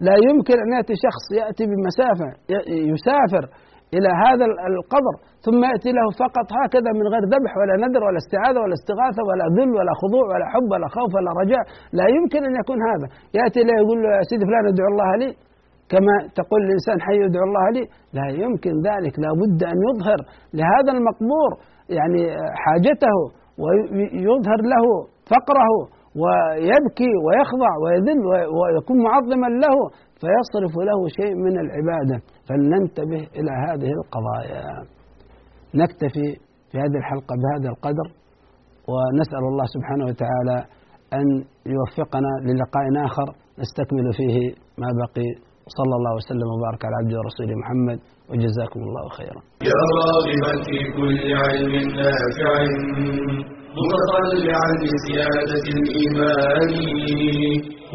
لا 0.07 0.17
يمكن 0.29 0.57
أن 0.65 0.71
يأتي 0.77 0.95
شخص 1.07 1.25
يأتي 1.41 1.65
بمسافة 1.71 2.29
يسافر 2.93 3.45
إلى 3.97 4.11
هذا 4.25 4.45
القبر 4.73 5.15
ثم 5.47 5.61
يأتي 5.71 5.91
له 5.99 6.07
فقط 6.25 6.49
هكذا 6.61 6.91
من 6.99 7.07
غير 7.13 7.25
ذبح 7.35 7.53
ولا 7.61 7.75
نذر 7.85 8.03
ولا 8.07 8.21
استعاذة 8.25 8.59
ولا 8.65 8.77
استغاثة 8.81 9.23
ولا 9.29 9.47
ذل 9.57 9.73
ولا 9.79 9.93
خضوع 10.03 10.25
ولا 10.33 10.47
حب 10.53 10.69
ولا 10.73 10.89
خوف 10.97 11.11
ولا 11.17 11.31
رجاء. 11.43 11.65
لا 11.99 12.07
يمكن 12.17 12.41
أن 12.49 12.55
يكون 12.61 12.79
هذا. 12.91 13.07
يأتي 13.39 13.61
له 13.69 13.75
يقول 13.83 13.99
له 14.03 14.11
يا 14.19 14.23
سيدي 14.31 14.45
فلان 14.49 14.65
ادعو 14.73 14.89
الله 14.93 15.11
لي. 15.23 15.31
كما 15.93 16.15
تقول 16.41 16.61
الإنسان 16.67 16.97
حي 17.07 17.19
ادعو 17.29 17.45
الله 17.49 17.67
لي. 17.77 17.85
لا 18.19 18.27
يمكن 18.43 18.75
ذلك. 18.89 19.15
لا 19.25 19.31
بد 19.41 19.61
أن 19.73 19.79
يظهر 19.89 20.19
لهذا 20.59 20.91
المقبور 20.97 21.51
يعني 21.99 22.23
حاجته 22.63 23.17
ويظهر 23.63 24.61
له 24.73 24.85
فقره 25.33 25.71
ويبكي 26.23 27.13
ويخضع 27.25 27.73
ويذل 27.83 28.21
ويكون 28.59 28.99
معظما 29.09 29.49
له. 29.65 29.77
فيصرف 30.25 30.75
له 30.89 30.99
شيء 31.19 31.35
من 31.47 31.55
العبادة. 31.65 32.17
فلننتبه 32.49 33.23
إلى 33.39 33.53
هذه 33.67 33.91
القضايا. 34.01 34.65
نكتفي 35.75 36.29
في 36.71 36.77
هذه 36.79 36.97
الحلقة 37.03 37.35
بهذا 37.43 37.69
القدر 37.75 38.07
ونسأل 38.91 39.45
الله 39.51 39.67
سبحانه 39.75 40.05
وتعالى 40.11 40.59
أن 41.19 41.27
يوفقنا 41.75 42.33
للقاء 42.47 42.85
آخر 43.07 43.29
نستكمل 43.63 44.07
فيه 44.19 44.37
ما 44.79 44.89
بقي. 45.03 45.31
صلى 45.79 45.95
الله 45.99 46.15
وسلم 46.15 46.49
وبارك 46.55 46.85
على 46.85 46.95
عبده 47.01 47.17
ورسوله 47.19 47.55
محمد 47.63 47.99
وجزاكم 48.31 48.81
الله 48.81 49.09
خيرا. 49.09 49.41
يا 49.71 49.81
راغبا 50.01 50.53
في 50.67 50.79
كل 50.97 51.19
علم 51.43 51.75
نافع. 51.99 53.64
متطلعا 53.79 54.69
لزيادة 54.83 55.65
الإيمان. 55.77 56.73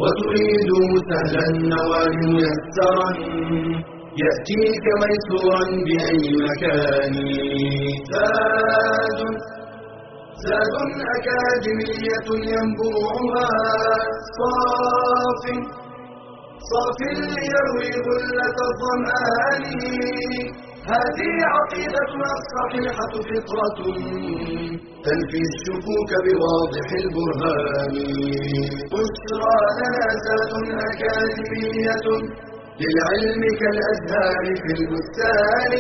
وتريد 0.02 0.70
سهلا 1.10 1.44
النوال 1.54 2.14
ميسرا 2.36 3.10
يأتيك 4.24 4.86
ميسورا 5.02 5.64
بأي 5.86 6.24
مكان. 6.48 7.16
زاد 8.12 9.20
زاد 10.44 10.76
أكاديمية 11.16 12.28
ينبوعها 12.54 13.50
صاف 14.38 15.44
صاف 16.72 17.00
ليروي 17.20 17.92
غلة 18.08 18.58
الظمآن. 18.70 19.64
هذه 20.88 21.34
عقيدتنا 21.56 22.30
الصحيحة 22.40 23.14
فطرة. 23.30 23.80
تنفي 25.06 25.42
الشكوك 25.50 26.12
بواضح 26.26 26.88
البرهان. 27.04 27.96
بشرى 28.92 29.58
لنا 29.80 30.08
ذات 30.26 30.52
أكاديمية 30.90 32.08
للعلم 32.82 33.44
كالأزهار 33.60 34.46
في 34.64 34.72
البستان. 34.80 35.72